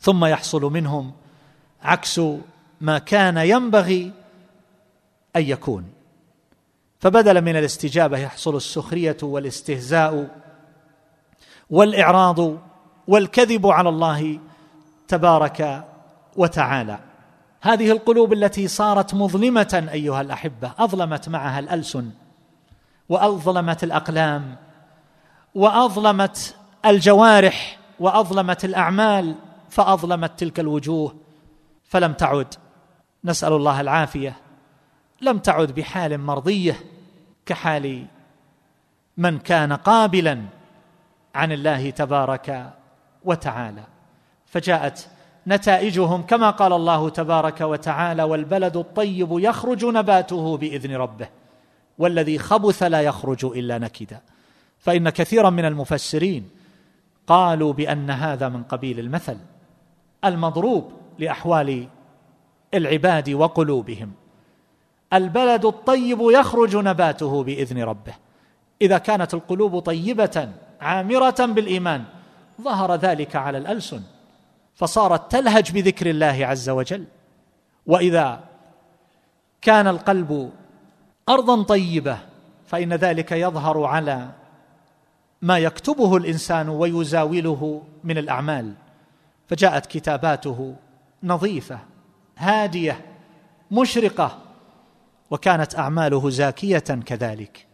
ثم 0.00 0.24
يحصل 0.24 0.62
منهم 0.62 1.12
عكس 1.84 2.20
ما 2.80 2.98
كان 2.98 3.36
ينبغي 3.36 4.12
أن 5.36 5.42
يكون. 5.42 5.84
فبدلا 7.00 7.40
من 7.40 7.56
الاستجابة 7.56 8.18
يحصل 8.18 8.56
السخرية 8.56 9.16
والاستهزاء 9.22 10.40
والإعراض 11.70 12.58
والكذب 13.08 13.66
على 13.66 13.88
الله 13.88 14.38
تبارك 15.08 15.84
وتعالى. 16.36 16.98
هذه 17.60 17.90
القلوب 17.90 18.32
التي 18.32 18.68
صارت 18.68 19.14
مظلمة 19.14 19.88
أيها 19.92 20.20
الأحبة 20.20 20.72
أظلمت 20.78 21.28
معها 21.28 21.58
الألسن 21.58 22.10
وأظلمت 23.08 23.84
الأقلام 23.84 24.56
وأظلمت 25.54 26.56
الجوارح 26.86 27.78
وأظلمت 28.00 28.64
الأعمال 28.64 29.34
فأظلمت 29.70 30.38
تلك 30.38 30.60
الوجوه 30.60 31.14
فلم 31.84 32.12
تعد. 32.12 32.54
نسأل 33.24 33.52
الله 33.52 33.80
العافية. 33.80 34.36
لم 35.20 35.38
تعد 35.38 35.72
بحال 35.72 36.20
مرضية 36.20 36.76
كحال 37.46 38.06
من 39.16 39.38
كان 39.38 39.72
قابلا 39.72 40.42
عن 41.34 41.52
الله 41.52 41.90
تبارك 41.90 42.72
وتعالى. 43.24 43.84
فجاءت 44.46 45.08
نتائجهم 45.46 46.22
كما 46.22 46.50
قال 46.50 46.72
الله 46.72 47.08
تبارك 47.08 47.60
وتعالى 47.60 48.22
والبلد 48.22 48.76
الطيب 48.76 49.28
يخرج 49.30 49.84
نباته 49.84 50.56
بإذن 50.56 50.96
ربه 50.96 51.28
والذي 51.98 52.38
خبث 52.38 52.82
لا 52.82 53.00
يخرج 53.00 53.44
إلا 53.44 53.78
نكدا. 53.78 54.20
فإن 54.78 55.10
كثيرا 55.10 55.50
من 55.50 55.64
المفسرين 55.64 56.50
قالوا 57.26 57.72
بأن 57.72 58.10
هذا 58.10 58.48
من 58.48 58.62
قبيل 58.62 58.98
المثل. 58.98 59.36
المضروب 60.24 60.92
لأحوال 61.18 61.88
العباد 62.74 63.30
وقلوبهم. 63.30 64.12
البلد 65.12 65.64
الطيب 65.64 66.18
يخرج 66.20 66.76
نباته 66.76 67.44
بإذن 67.44 67.82
ربه. 67.82 68.14
إذا 68.82 68.98
كانت 68.98 69.34
القلوب 69.34 69.78
طيبة 69.78 70.48
عامرة 70.80 71.36
بالإيمان 71.40 72.04
ظهر 72.60 72.94
ذلك 72.94 73.36
على 73.36 73.58
الألسن 73.58 74.02
فصارت 74.74 75.32
تلهج 75.32 75.72
بذكر 75.72 76.10
الله 76.10 76.46
عز 76.46 76.68
وجل. 76.68 77.04
وإذا 77.86 78.40
كان 79.60 79.86
القلب 79.88 80.50
ارضا 81.28 81.62
طيبة 81.62 82.18
فإن 82.66 82.92
ذلك 82.92 83.32
يظهر 83.32 83.84
على 83.84 84.28
ما 85.42 85.58
يكتبه 85.58 86.16
الإنسان 86.16 86.68
ويزاوله 86.68 87.82
من 88.04 88.18
الأعمال. 88.18 88.74
فجاءت 89.48 89.86
كتاباته 89.86 90.76
نظيفة 91.24 91.78
هادية 92.38 93.00
مشرقة 93.70 94.38
وكانت 95.30 95.78
أعماله 95.78 96.30
زاكية 96.30 96.78
كذلك. 96.78 97.66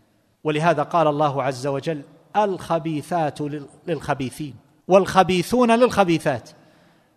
ولهذا 0.45 0.83
قال 0.83 1.07
الله 1.07 1.43
عز 1.43 1.67
وجل 1.67 2.03
الخبيثات 2.37 3.39
للخبيثين 3.87 4.55
والخبيثون 4.89 5.71
للخبيثات. 5.71 6.51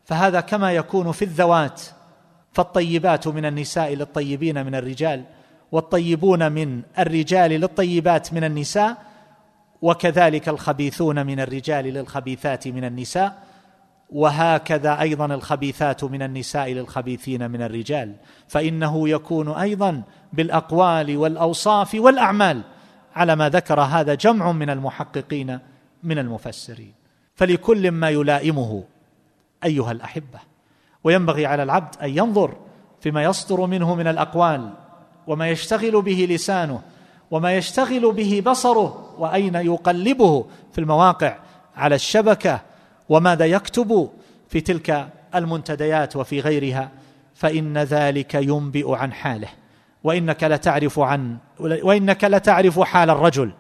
فهذا 0.06 0.42
كما 0.42 0.72
يكون 0.74 1.12
في 1.12 1.26
الذوات. 1.26 1.82
فالطيبات 2.52 3.28
من 3.28 3.46
النساء 3.46 3.94
للطيبين 3.94 4.66
من 4.66 4.76
الرجال 4.76 5.24
والطيبون 5.72 6.52
من 6.52 6.82
الرجال 7.00 7.52
للطيبات 7.52 8.34
من 8.34 8.44
النساء 8.44 8.98
وكذلك 9.82 10.50
الخبيثون 10.50 11.26
من 11.26 11.40
الرجال 11.40 11.86
للخبيثات 11.86 12.68
من 12.68 12.84
النساء. 12.84 13.53
وهكذا 14.14 15.02
أيضا 15.02 15.26
الخبيثات 15.26 16.04
من 16.04 16.22
النساء 16.22 16.72
للخبيثين 16.72 17.52
من 17.52 17.62
الرجال. 17.62 18.16
فإنه 18.48 19.10
يكون 19.10 19.50
أيضا 19.50 20.02
بالأقوال 20.34 21.18
والأوصاف 21.18 21.96
والأعمال 21.96 22.62
على 23.16 23.36
ما 23.36 23.50
ذكر 23.50 23.82
هذا 23.82 24.14
جمع 24.14 24.52
من 24.52 24.70
المحققين 24.70 25.60
من 26.04 26.20
المفسرين. 26.20 26.94
فلكل 27.36 27.92
ما 27.92 28.10
يلائمه 28.10 28.84
أيها 29.64 29.92
الأحبة. 29.92 30.40
وينبغي 31.04 31.46
على 31.46 31.64
العبد 31.64 31.96
أن 32.02 32.10
ينظر 32.10 32.58
فيما 33.02 33.24
يصدر 33.24 33.66
منه 33.66 33.96
من 33.96 34.08
الأقوال 34.08 34.74
وما 35.28 35.50
يشتغل 35.50 36.02
به 36.02 36.28
لسانه 36.30 36.82
وما 37.32 37.58
يشتغل 37.58 38.12
به 38.12 38.44
بصره 38.46 39.16
وأين 39.18 39.56
يقلبه 39.56 40.46
في 40.72 40.82
المواقع 40.82 41.38
على 41.76 41.96
الشبكة 41.96 42.62
وماذا 43.10 43.46
يكتب 43.46 44.10
في 44.50 44.62
تلك 44.62 45.10
المنتديات 45.36 46.16
وفي 46.16 46.40
غيرها؟ 46.40 46.92
فإن 47.36 47.78
ذلك 47.78 48.34
ينبئ 48.34 48.92
عن 48.92 49.14
حاله. 49.14 49.48
وإنك 50.04 50.44
لتعرف 50.44 51.00
عن 51.00 51.38
وإنك 51.60 52.24
لتعرف 52.24 52.80
حال 52.80 53.10
الرجل 53.10 53.52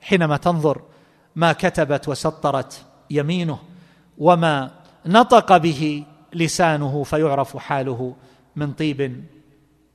حينما 0.00 0.36
تنظر 0.36 0.82
ما 1.36 1.52
كتبت 1.52 2.08
وسطرت 2.08 2.84
يمينه 3.10 3.58
وما 4.18 4.70
نطق 5.06 5.56
به 5.56 6.04
لسانه 6.32 7.02
فيعرف 7.02 7.56
حاله 7.56 8.14
من 8.56 8.72
طيب 8.72 9.24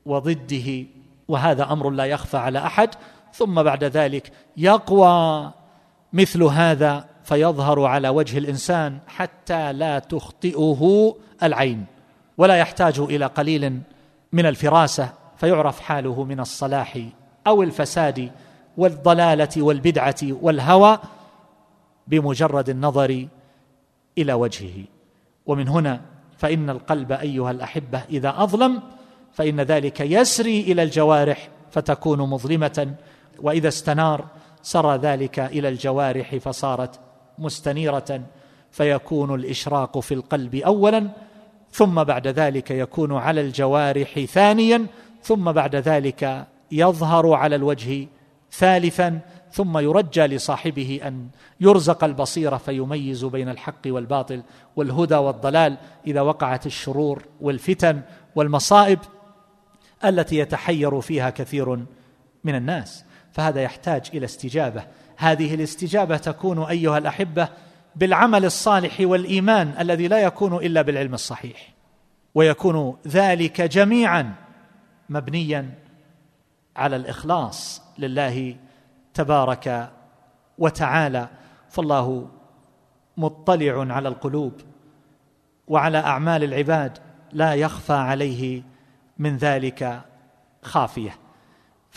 وضده. 0.06 0.86
وهذا 1.28 1.72
أمر 1.72 1.90
لا 1.90 2.06
يخفى 2.06 2.38
على 2.38 2.60
أحد. 2.60 2.90
ثم 3.34 3.64
بعد 3.64 3.84
ذلك 3.84 4.32
يقوى 4.58 5.52
مثل 6.14 6.44
هذا 6.44 7.06
فيظهر 7.28 7.86
على 7.86 8.10
وجه 8.10 8.38
الإنسان 8.38 8.98
حتى 9.08 9.74
لا 9.74 10.00
تخطئه 10.00 11.16
العين 11.44 11.86
ولا 12.38 12.58
يحتاج 12.58 13.00
إلى 13.00 13.26
قليل 13.26 13.82
من 14.32 14.46
الفراسة 14.46 15.10
فيعرف 15.38 15.80
حاله 15.80 16.24
من 16.24 16.40
الصلاح 16.40 17.00
أو 17.48 17.64
الفساد 17.64 18.32
والضلالة 18.78 19.50
والبدعة 19.58 20.16
والهوى 20.24 21.00
بمجرد 22.08 22.70
النظر 22.70 23.28
إلى 24.18 24.34
وجهه. 24.34 24.84
ومن 25.46 25.68
هنا 25.68 26.02
فإن 26.38 26.70
القلب 26.70 27.12
أيها 27.12 27.52
الأحبة 27.52 28.02
إذا 28.10 28.44
أظلم 28.44 28.82
فإن 29.34 29.62
ذلك 29.62 30.02
يسري 30.02 30.62
إلى 30.62 30.84
الجوارح 30.84 31.50
فتكون 31.72 32.20
مظلمة 32.20 32.94
وإذا 33.40 33.68
استنار 33.68 34.26
سرى 34.62 34.98
ذلك 34.98 35.40
إلى 35.40 35.70
الجوارح 35.70 36.36
فصارت 36.36 37.07
مستنيرة 37.40 38.22
فيكون 38.72 39.36
الإشراق 39.36 40.00
في 40.00 40.14
القلب 40.14 40.56
اولا 40.56 41.10
ثم 41.72 42.04
بعد 42.04 42.28
ذلك 42.28 42.72
يكون 42.72 43.14
على 43.14 43.42
الجوارح 43.42 44.20
ثانيا 44.20 44.86
ثم 45.24 45.52
بعد 45.52 45.76
ذلك 45.76 46.48
يظهر 46.72 47.34
على 47.34 47.56
الوجه 47.56 48.08
ثالثا 48.52 49.20
ثم 49.52 49.78
يرجى 49.78 50.22
لصاحبه 50.22 51.00
أن 51.04 51.28
يرزق 51.60 52.04
البصيرة 52.04 52.58
فيميز 52.58 53.26
بين 53.26 53.50
الحق 53.50 53.82
والباطل 53.86 54.44
والهدى 54.76 55.16
والضلال 55.16 55.78
إذا 56.08 56.22
وقعت 56.22 56.66
الشرور 56.66 57.24
والفتن 57.42 58.02
والمصائب 58.36 59.00
التي 60.06 60.38
يتحير 60.38 61.02
فيها 61.02 61.30
كثير 61.30 61.86
من 62.44 62.56
الناس. 62.56 63.04
فهذا 63.32 63.62
يحتاج 63.62 64.10
إلى 64.14 64.26
استجابة 64.26 64.84
هذه 65.18 65.56
الاستجابة 65.56 66.18
تكون 66.18 66.64
أيها 66.64 66.98
الأحبة 66.98 67.50
بالعمل 67.96 68.46
الصالح 68.46 68.98
والإيمان 69.00 69.74
الذي 69.80 70.08
لا 70.08 70.20
يكون 70.20 70.56
إلا 70.56 70.82
بالعلم 70.82 71.14
الصحيح 71.14 71.74
ويكون 72.36 72.98
ذلك 73.08 73.62
جميعا 73.62 74.34
مبنيا 75.10 75.74
على 76.76 76.96
الإخلاص 76.96 77.82
لله 77.98 78.56
تبارك 79.14 79.90
وتعالى. 80.58 81.28
فالله 81.70 82.28
مطلع 83.18 83.94
على 83.94 84.10
القلوب 84.10 84.54
وعلى 85.68 85.98
أعمال 85.98 86.44
العباد 86.44 86.98
لا 87.32 87.54
يخفى 87.54 87.94
عليه 87.94 88.64
من 89.18 89.38
ذلك 89.38 90.02
خافية. 90.62 91.27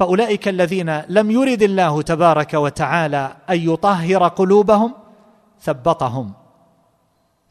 فأولئك 0.01 0.48
الذين 0.48 1.01
لم 1.09 1.30
يرد 1.30 1.62
الله 1.62 2.03
تبارك 2.03 2.55
وتعالى 2.55 3.36
أن 3.51 3.70
يطهر 3.70 4.28
قلوبهم 4.28 4.94
ثبطهم. 5.61 6.32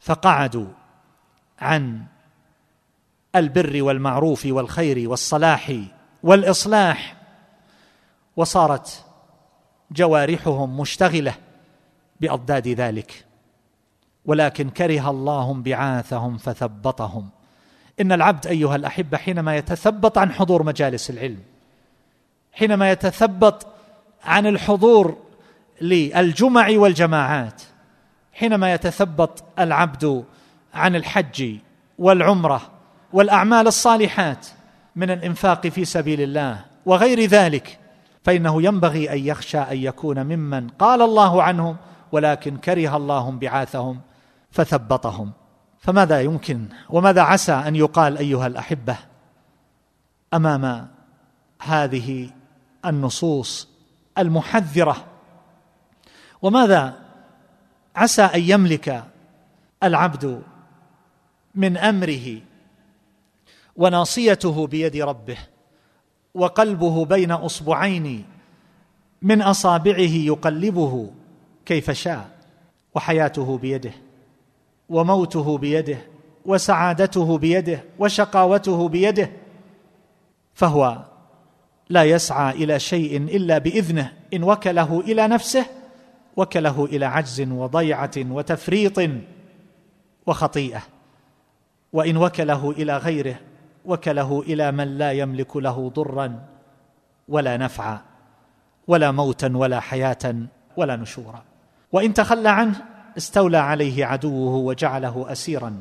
فقعدوا 0.00 0.66
عن 1.60 2.04
البر 3.36 3.82
والمعروف 3.82 4.46
والخير 4.46 5.10
والصلاح 5.10 5.72
والإصلاح 6.22 7.16
وصارت 8.36 9.04
جوارحهم 9.90 10.80
مشتغلة 10.80 11.34
بأضداد 12.20 12.68
ذلك. 12.68 13.24
ولكن 14.24 14.70
كره 14.70 15.10
الله 15.10 15.50
انبعاثهم 15.52 16.38
فثبطهم. 16.38 17.28
إن 18.00 18.12
العبد 18.12 18.46
أيها 18.46 18.76
الأحبة 18.76 19.18
حينما 19.18 19.56
يتثبط 19.56 20.18
عن 20.18 20.32
حضور 20.32 20.62
مجالس 20.62 21.10
العلم 21.10 21.40
حينما 22.52 22.90
يتثبط 22.90 23.66
عن 24.24 24.46
الحضور 24.46 25.16
للجمع 25.80 26.68
والجماعات 26.70 27.62
حينما 28.32 28.72
يتثبط 28.72 29.44
العبد 29.58 30.24
عن 30.74 30.96
الحج 30.96 31.56
والعمرة 31.98 32.62
والأعمال 33.12 33.66
الصالحات 33.66 34.46
من 34.96 35.10
الإنفاق 35.10 35.66
في 35.66 35.84
سبيل 35.84 36.20
الله 36.20 36.64
وغير 36.86 37.20
ذلك 37.20 37.78
فإنه 38.24 38.62
ينبغي 38.62 39.12
أن 39.12 39.18
يخشى 39.18 39.58
أن 39.58 39.76
يكون 39.76 40.26
ممن 40.26 40.68
قال 40.68 41.02
الله 41.02 41.42
عنهم 41.42 41.76
ولكن 42.12 42.56
كره 42.56 42.96
الله 42.96 43.28
انبعاثهم 43.28 44.00
فثبطهم. 44.50 45.32
فماذا 45.78 46.20
يمكن 46.20 46.68
وماذا 46.90 47.22
عسى 47.22 47.52
أن 47.52 47.76
يقال 47.76 48.18
أيها 48.18 48.46
الأحبة 48.46 48.96
أمام 50.34 50.88
هذه 51.62 52.30
النصوص 52.86 53.68
المحذرة. 54.18 55.06
وماذا 56.42 56.94
عسى 57.96 58.22
أن 58.22 58.40
يملك 58.40 59.04
العبد 59.82 60.42
من 61.54 61.76
أمره؟ 61.76 62.40
وناصيته 63.76 64.66
بيد 64.66 64.96
ربه 64.96 65.38
وقلبه 66.34 67.04
بين 67.04 67.30
أصبعين 67.32 68.24
من 69.22 69.42
أصابعه 69.42 69.98
يقلبه 70.00 71.10
كيف 71.66 71.90
شاء 71.90 72.30
وحياته 72.94 73.58
بيده 73.58 73.92
وموته 74.88 75.58
بيده 75.58 75.98
وسعادته 76.46 77.38
بيده 77.38 77.84
وشقاوته 77.98 78.88
بيده 78.88 79.30
فهو 80.54 81.04
لا 81.90 82.04
يسعى 82.04 82.54
إلى 82.54 82.78
شيء 82.78 83.16
إلا 83.16 83.58
بإذنه. 83.58 84.12
إن 84.34 84.42
وكله 84.42 85.00
إلى 85.00 85.28
نفسه 85.28 85.66
وكله 86.36 86.84
إلى 86.84 87.06
عجز 87.06 87.40
وضيعة 87.40 88.10
وتفريط 88.16 89.00
وخطيئة. 90.26 90.82
وإن 91.92 92.16
وكله 92.16 92.70
إلى 92.70 92.96
غيره 92.96 93.40
وكله 93.84 94.40
إلى 94.40 94.72
من 94.72 94.98
لا 94.98 95.12
يملك 95.12 95.56
له 95.56 95.88
ضرا 95.94 96.44
ولا 97.28 97.56
نفعا 97.56 98.00
ولا 98.88 99.10
موتا 99.10 99.56
ولا 99.56 99.80
حياة 99.80 100.34
ولا 100.76 100.96
نشورا. 100.96 101.42
وإن 101.92 102.14
تخلى 102.14 102.48
عنه 102.48 102.74
استولى 103.18 103.58
عليه 103.58 104.04
عدوه 104.04 104.54
وجعله 104.54 105.32
اسيرا 105.32 105.80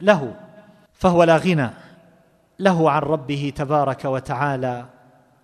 له 0.00 0.34
فهو 0.92 1.24
لا 1.24 1.36
غنى 1.36 1.70
له 2.58 2.90
عن 2.90 3.02
ربه 3.02 3.52
تبارك 3.56 4.04
وتعالى. 4.04 4.97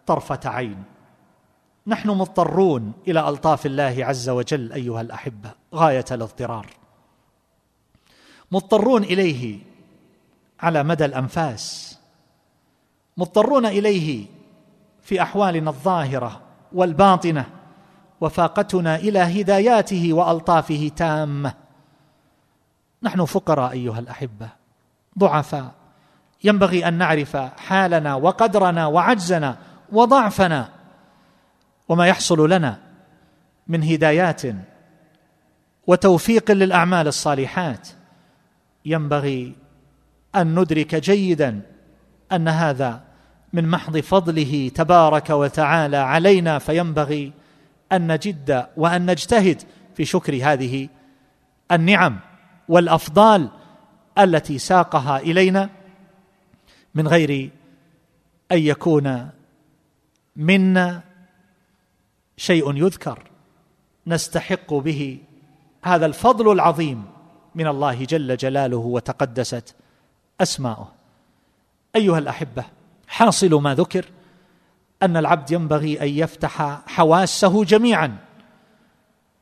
طرفة 0.07 0.41
عين. 0.45 0.85
نحن 1.87 2.11
مضطرون 2.11 2.93
إلى 3.09 3.29
ألطاف 3.29 3.67
الله 3.67 3.97
عز 3.99 4.29
وجل 4.29 4.73
أيها 4.73 5.01
الأحبة 5.01 5.51
غاية 5.75 6.05
الاضطرار. 6.11 6.67
مضطرون 8.53 9.05
إليه 9.05 9.59
على 10.61 10.83
مدى 10.83 11.05
الأنفاس. 11.05 11.99
مضطرون 13.17 13.67
إليه 13.67 14.27
في 15.03 15.23
أحوالنا 15.23 15.71
الظاهرة 15.71 16.41
والباطنة. 16.73 17.47
وفاقتنا 18.21 18.97
إلى 18.97 19.19
هداياته 19.19 20.13
وألطافه 20.13 20.91
تامة. 20.97 21.55
نحن 23.03 23.25
فقراء 23.25 23.73
أيها 23.73 23.99
الأحبة 23.99 24.49
ضعفاء. 25.19 25.73
ينبغي 26.45 26.89
أن 26.89 26.95
نعرف 26.95 27.37
حالنا 27.37 28.15
وقدرنا 28.15 28.87
وعجزنا 28.87 29.57
وضعفنا 29.95 30.69
وما 31.89 32.07
يحصل 32.07 32.51
لنا 32.51 32.79
من 33.69 33.83
هدايات 33.83 34.43
وتوفيق 35.87 36.51
للأعمال 36.51 37.07
الصالحات 37.07 37.89
ينبغي 38.85 39.55
أن 40.35 40.59
ندرك 40.61 40.95
جيدا 40.95 41.61
أن 42.33 42.49
هذا 42.49 43.03
من 43.53 43.69
محض 43.69 43.99
فضله 43.99 44.71
تبارك 44.75 45.31
وتعالى 45.31 45.97
علينا 45.97 46.59
فينبغي 46.59 47.33
أن 47.93 48.13
نجد 48.13 48.67
وأن 48.77 49.11
نجتهد 49.11 49.63
في 49.95 50.05
شكر 50.05 50.53
هذه 50.53 50.89
النعم 51.73 52.21
والأفضال 52.69 53.49
التي 54.19 54.59
ساقها 54.59 55.19
إلينا 55.19 55.71
من 56.95 57.09
غير 57.09 57.51
أن 58.53 58.59
يكون 58.59 59.31
منا 60.37 61.03
شيء 62.37 62.77
يذكر 62.77 63.31
نستحق 64.07 64.75
به 64.75 65.19
هذا 65.83 66.07
الفضل 66.07 66.53
العظيم 66.53 67.05
من 67.55 67.67
الله 67.67 68.05
جل 68.05 68.37
جلاله 68.37 68.77
وتقدست 68.77 69.75
أسماؤه. 70.41 70.93
أيها 71.97 72.19
الأحبة 72.19 72.65
حاصل 73.09 73.55
ما 73.55 73.75
ذكر 73.75 74.05
أن 75.03 75.17
العبد 75.17 75.51
ينبغي 75.51 76.03
أن 76.03 76.09
يفتح 76.09 76.81
حواسه 76.87 77.65
جميعا 77.65 78.17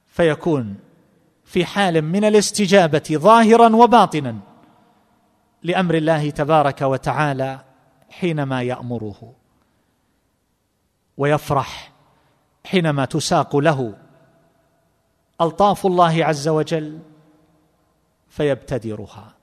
فيكون 0.06 0.76
في 1.44 1.64
حال 1.64 2.02
من 2.02 2.24
الاستجابة 2.24 3.02
ظاهرا 3.12 3.76
وباطنا 3.76 4.36
لأمر 5.62 5.94
الله 5.94 6.30
تبارك 6.30 6.82
وتعالى 6.82 7.60
حينما 8.10 8.62
يأمره. 8.62 9.32
ويفرح 11.18 11.92
حينما 12.66 13.04
تساق 13.04 13.56
له 13.56 13.94
ألطاف 15.40 15.86
الله 15.86 16.24
عز 16.24 16.48
وجل 16.48 16.98
فيبتدرها. 18.28 19.34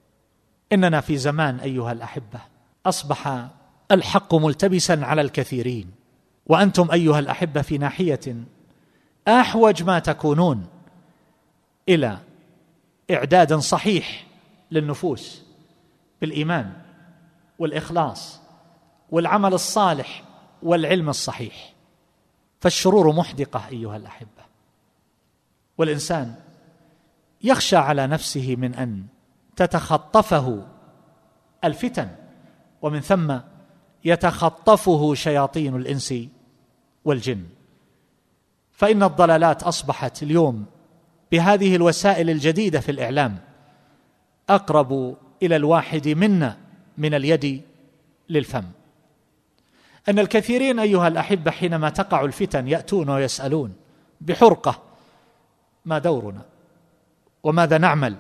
إننا 0.74 1.01
في 1.01 1.17
زمان 1.17 1.59
أيها 1.59 1.91
الأحبة 1.91 2.39
أصبح 2.86 3.47
الحق 3.91 4.36
ملتبسا 4.36 4.99
على 5.03 5.22
الكثيرين 5.22 5.91
وأنتم 6.45 6.91
أيها 6.91 7.20
الأحبة 7.20 7.61
في 7.61 7.78
ناحية 7.78 8.36
أحوج 9.28 9.84
ما 9.84 9.99
تكونون 9.99 10.67
إلى 11.89 12.17
إعداد 13.11 13.53
صحيح 13.53 14.26
للنفوس 14.72 15.43
بالإيمان 16.22 16.74
والإخلاص 17.59 18.39
والعمل 19.11 19.53
الصالح 19.53 20.24
والعلم 20.64 21.10
الصحيح. 21.10 21.74
فالشرور 22.60 23.14
محدقة 23.16 23.68
أيها 23.72 23.97
الأحبة. 23.97 24.43
والإنسان 25.78 26.36
يخشى 27.43 27.76
على 27.76 28.07
نفسه 28.07 28.55
من 28.55 28.76
أن 28.76 29.05
تتخطفه 29.55 30.68
الفتن 31.64 32.10
ومن 32.82 32.99
ثم 32.99 33.38
يتخطفه 34.05 35.14
شياطين 35.14 35.76
الإنس 35.76 36.14
والجن. 37.05 37.45
فإن 38.72 39.03
الضلالات 39.03 39.64
أصبحت 39.64 40.24
اليوم 40.24 40.66
بهذه 41.32 41.76
الوسائل 41.76 42.30
الجديدة 42.30 42.80
في 42.80 42.91
الإعلام 42.91 43.38
أقرب 44.49 45.18
إلى 45.43 45.55
الواحد 45.55 46.07
منا 46.07 46.57
من 46.97 47.14
اليد 47.14 47.62
للفم. 48.30 48.64
أن 50.10 50.20
الكثيرين 50.20 50.80
أيها 50.80 51.07
الأحبة 51.07 51.51
حينما 51.51 51.89
تقع 51.89 52.26
الفتن 52.26 52.68
يأتون 52.68 53.10
ويسألون 53.10 53.74
بحرقة 54.22 54.82
ما 55.86 55.99
دورنا؟ 55.99 56.41
وماذا 57.43 57.78
نعمل؟ 57.78 58.16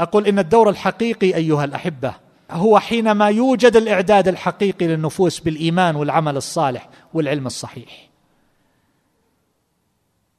أقول 0.00 0.26
إن 0.26 0.38
الدور 0.38 0.70
الحقيقي 0.70 1.34
أيها 1.34 1.64
الأحبة 1.64 2.14
هو 2.50 2.78
حينما 2.78 3.28
يوجد 3.28 3.76
الإعداد 3.76 4.28
الحقيقي 4.28 4.86
للنفوس 4.86 5.40
بالإيمان 5.40 5.96
والعمل 5.96 6.36
الصالح 6.36 6.88
والعلم 7.14 7.46
الصحيح. 7.46 8.08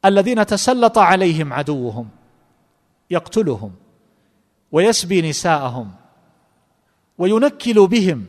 الذين 0.05 0.45
تسلط 0.45 0.97
عليهم 0.97 1.53
عدوهم 1.53 2.09
يقتلهم 3.09 3.71
ويسبي 4.71 5.29
نساءهم 5.29 5.91
وينكل 7.17 7.87
بهم 7.87 8.25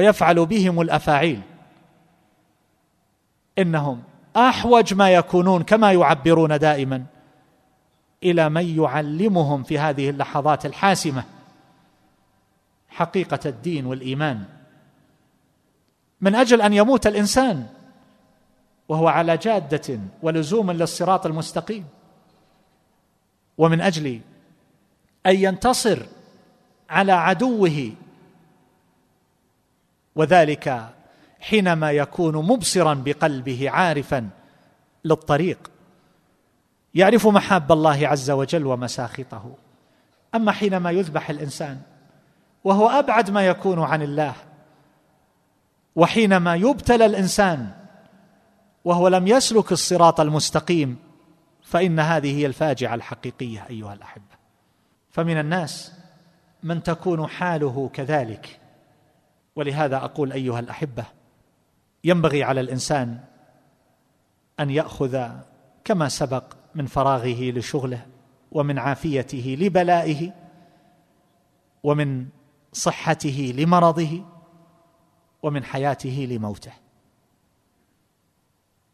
ويفعل 0.00 0.46
بهم 0.46 0.80
الأفاعيل. 0.80 1.40
إنهم 3.58 4.02
أحوج 4.36 4.94
ما 4.94 5.10
يكونون 5.10 5.62
كما 5.62 5.92
يعبرون 5.92 6.58
دائما 6.58 7.04
إلى 8.22 8.48
من 8.48 8.78
يعلمهم 8.78 9.62
في 9.62 9.78
هذه 9.78 10.10
اللحظات 10.10 10.66
الحاسمة 10.66 11.24
حقيقة 12.88 13.38
الدين 13.46 13.86
والإيمان. 13.86 14.44
من 16.20 16.34
أجل 16.34 16.62
أن 16.62 16.72
يموت 16.72 17.06
الإنسان 17.06 17.66
وهو 18.88 19.08
على 19.08 19.36
جادة 19.36 20.00
ولزوم 20.22 20.70
للصراط 20.70 21.26
المستقيم. 21.26 21.86
ومن 23.58 23.80
أجل 23.80 24.20
أن 25.26 25.36
ينتصر 25.36 26.06
على 26.90 27.12
عدوه 27.12 27.92
وذلك 30.16 30.88
حينما 31.40 31.92
يكون 31.92 32.36
مبصرا 32.36 32.94
بقلبه 32.94 33.70
عارفا 33.70 34.28
للطريق 35.04 35.70
يعرف 36.94 37.26
محاب 37.26 37.72
الله 37.72 38.08
عز 38.08 38.30
وجل 38.30 38.66
ومساخطه. 38.66 39.54
أما 40.34 40.52
حينما 40.52 40.90
يذبح 40.90 41.30
الإنسان 41.30 41.80
وهو 42.64 42.88
أبعد 42.88 43.30
ما 43.30 43.46
يكون 43.46 43.82
عن 43.82 44.02
الله 44.02 44.34
وحينما 45.96 46.54
يبتلى 46.54 47.06
الإنسان 47.06 47.70
وهو 48.84 49.08
لم 49.08 49.26
يسلك 49.26 49.72
الصراط 49.72 50.20
المستقيم 50.20 50.96
فإن 51.62 52.00
هذه 52.00 52.38
هي 52.38 52.46
الفاجعة 52.46 52.94
الحقيقية 52.94 53.66
أيها 53.70 53.94
الأحبة. 53.94 54.40
فمن 55.10 55.40
الناس 55.40 55.92
من 56.62 56.82
تكون 56.82 57.26
حاله 57.26 57.90
كذلك 57.92 58.59
ولهذا 59.56 59.96
أقول 59.96 60.32
أيها 60.32 60.60
الأحبة 60.60 61.04
ينبغي 62.04 62.44
على 62.44 62.60
الإنسان 62.60 63.20
أن 64.60 64.70
يأخذ 64.70 65.28
كما 65.84 66.08
سبق 66.08 66.44
من 66.74 66.86
فراغه 66.86 67.50
لشغله 67.50 68.06
ومن 68.52 68.78
عافيته 68.78 69.56
لبلائه 69.60 70.32
ومن 71.82 72.26
صحته 72.72 73.54
لمرضه 73.56 74.24
ومن 75.42 75.64
حياته 75.64 76.26
لموته. 76.30 76.72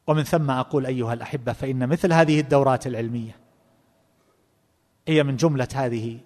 ومن 0.07 0.23
ثم 0.23 0.51
أقول 0.51 0.87
أيها 0.87 1.13
الأحبة 1.13 1.53
فإن 1.53 1.89
مثل 1.89 2.13
هذه 2.13 2.41
الدورات 2.41 2.87
العلمية 2.87 3.37
هي 5.09 5.23
من 5.23 5.37
جملة 5.37 5.69
هذه 5.75 6.19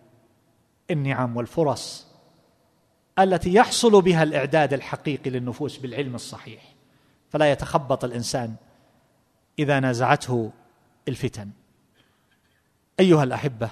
النعم 0.91 1.37
والفرص 1.37 2.10
التي 3.21 3.55
يحصل 3.55 4.03
بها 4.03 4.23
الإعداد 4.23 4.73
الحقيقي 4.73 5.31
للنفوس 5.31 5.77
بالعلم 5.77 6.15
الصحيح. 6.15 6.63
فلا 7.31 7.53
يتخبط 7.53 8.05
الإنسان 8.05 8.55
إذا 9.59 9.81
نازعته 9.81 10.51
الفتن. 11.09 11.51
أيها 13.01 13.25
الأحبة 13.25 13.71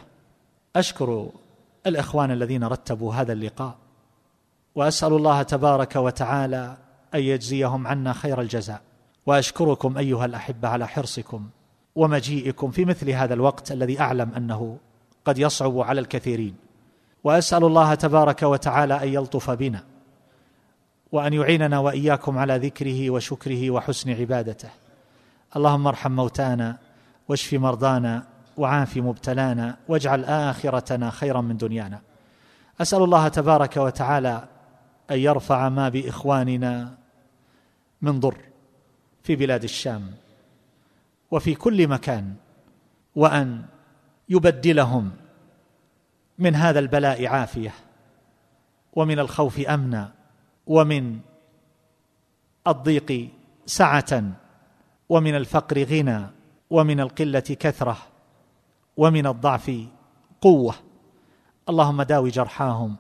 أشكر 0.77 1.31
الإخوان 1.87 2.31
الذين 2.31 2.65
رتبوا 2.65 3.15
هذا 3.15 3.33
اللقاء 3.33 3.77
وأسأل 4.75 5.13
الله 5.13 5.43
تبارك 5.43 5.97
وتعالى 5.97 6.77
أن 7.15 7.21
يجزيهم 7.21 7.87
عنا 7.87 8.13
خير 8.13 8.41
الجزاء. 8.41 8.83
وأشكركم 9.27 9.99
أيها 9.99 10.25
الأحبة 10.25 10.69
على 10.69 10.89
حرصكم 10.89 11.49
ومجيئكم 11.97 12.71
في 12.71 12.85
مثل 12.85 13.11
هذا 13.11 13.35
الوقت 13.35 13.73
الذي 13.73 14.01
أعلم 14.01 14.33
أنه 14.37 14.79
قد 15.25 15.39
يصعب 15.39 15.81
على 15.81 16.01
الكثيرين. 16.01 16.68
وأسأل 17.25 17.64
الله 17.64 17.95
تبارك 17.95 18.43
وتعالى 18.43 19.03
أن 19.03 19.09
يلطف 19.09 19.51
بنا 19.51 19.85
وأن 21.12 21.33
يعيننا 21.33 21.79
وإياكم 21.79 22.39
على 22.39 22.57
ذكره 22.57 23.11
وشكره 23.11 23.71
وحسن 23.71 24.11
عبادته. 24.11 24.69
اللهم 25.57 25.87
ارحم 25.87 26.12
موتانا 26.12 26.77
واشف 27.29 27.55
مرضانا 27.55 28.27
وعاف 28.57 28.97
مبتلانا 28.97 29.77
واجعل 29.89 30.25
آخرتنا 30.25 31.11
خيرا 31.11 31.41
من 31.41 31.57
دنيانا. 31.57 32.01
أسأل 32.81 33.03
الله 33.03 33.29
تبارك 33.29 33.77
وتعالى 33.77 34.49
أن 35.11 35.19
يرفع 35.19 35.69
ما 35.69 35.89
بإخواننا 35.89 36.95
من 38.03 38.21
ضر 38.21 38.39
في 39.23 39.37
بلاد 39.37 39.62
الشام 39.64 40.11
وفي 41.31 41.55
كل 41.55 41.89
مكان 41.89 42.35
وأن 43.16 43.62
يبدلهم 44.29 45.11
من 46.39 46.55
هذا 46.55 46.78
البلاء 46.78 47.26
عافية 47.26 47.74
ومن 48.93 49.18
الخوف 49.18 49.61
امنا 49.61 50.12
ومن 50.66 51.18
الضيق 52.66 53.28
سعة 53.66 54.22
ومن 55.09 55.34
الفقر 55.34 55.84
غنى 55.84 56.26
ومن 56.70 57.01
القلة 57.01 57.41
كثرة 57.41 57.97
ومن 58.97 59.26
الضعف 59.26 59.72
قوة. 60.41 60.74
اللهم 61.68 62.03
داوي 62.03 62.30
جرحاهم 62.30 62.97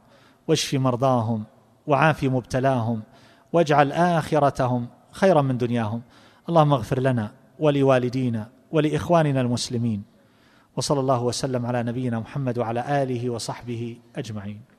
واشف 0.48 0.74
مرضاهم 0.74 1.44
وعاف 1.86 2.24
مبتلاهم 2.24 3.02
واجعل 3.52 3.92
آخرتهم 3.92 4.88
خيرا 5.10 5.42
من 5.42 5.58
دنياهم. 5.58 6.02
اللهم 6.48 6.72
اغفر 6.72 7.00
لنا 7.00 7.32
ولوالدينا 7.58 8.48
ولإخواننا 8.72 9.40
المسلمين. 9.40 10.02
وصلى 10.78 11.00
الله 11.00 11.22
وسلم 11.22 11.66
على 11.66 11.82
نبينا 11.82 12.20
محمد 12.20 12.58
وعلى 12.58 13.02
آله 13.02 13.30
وصحبه 13.30 13.96
أجمعين. 14.16 14.77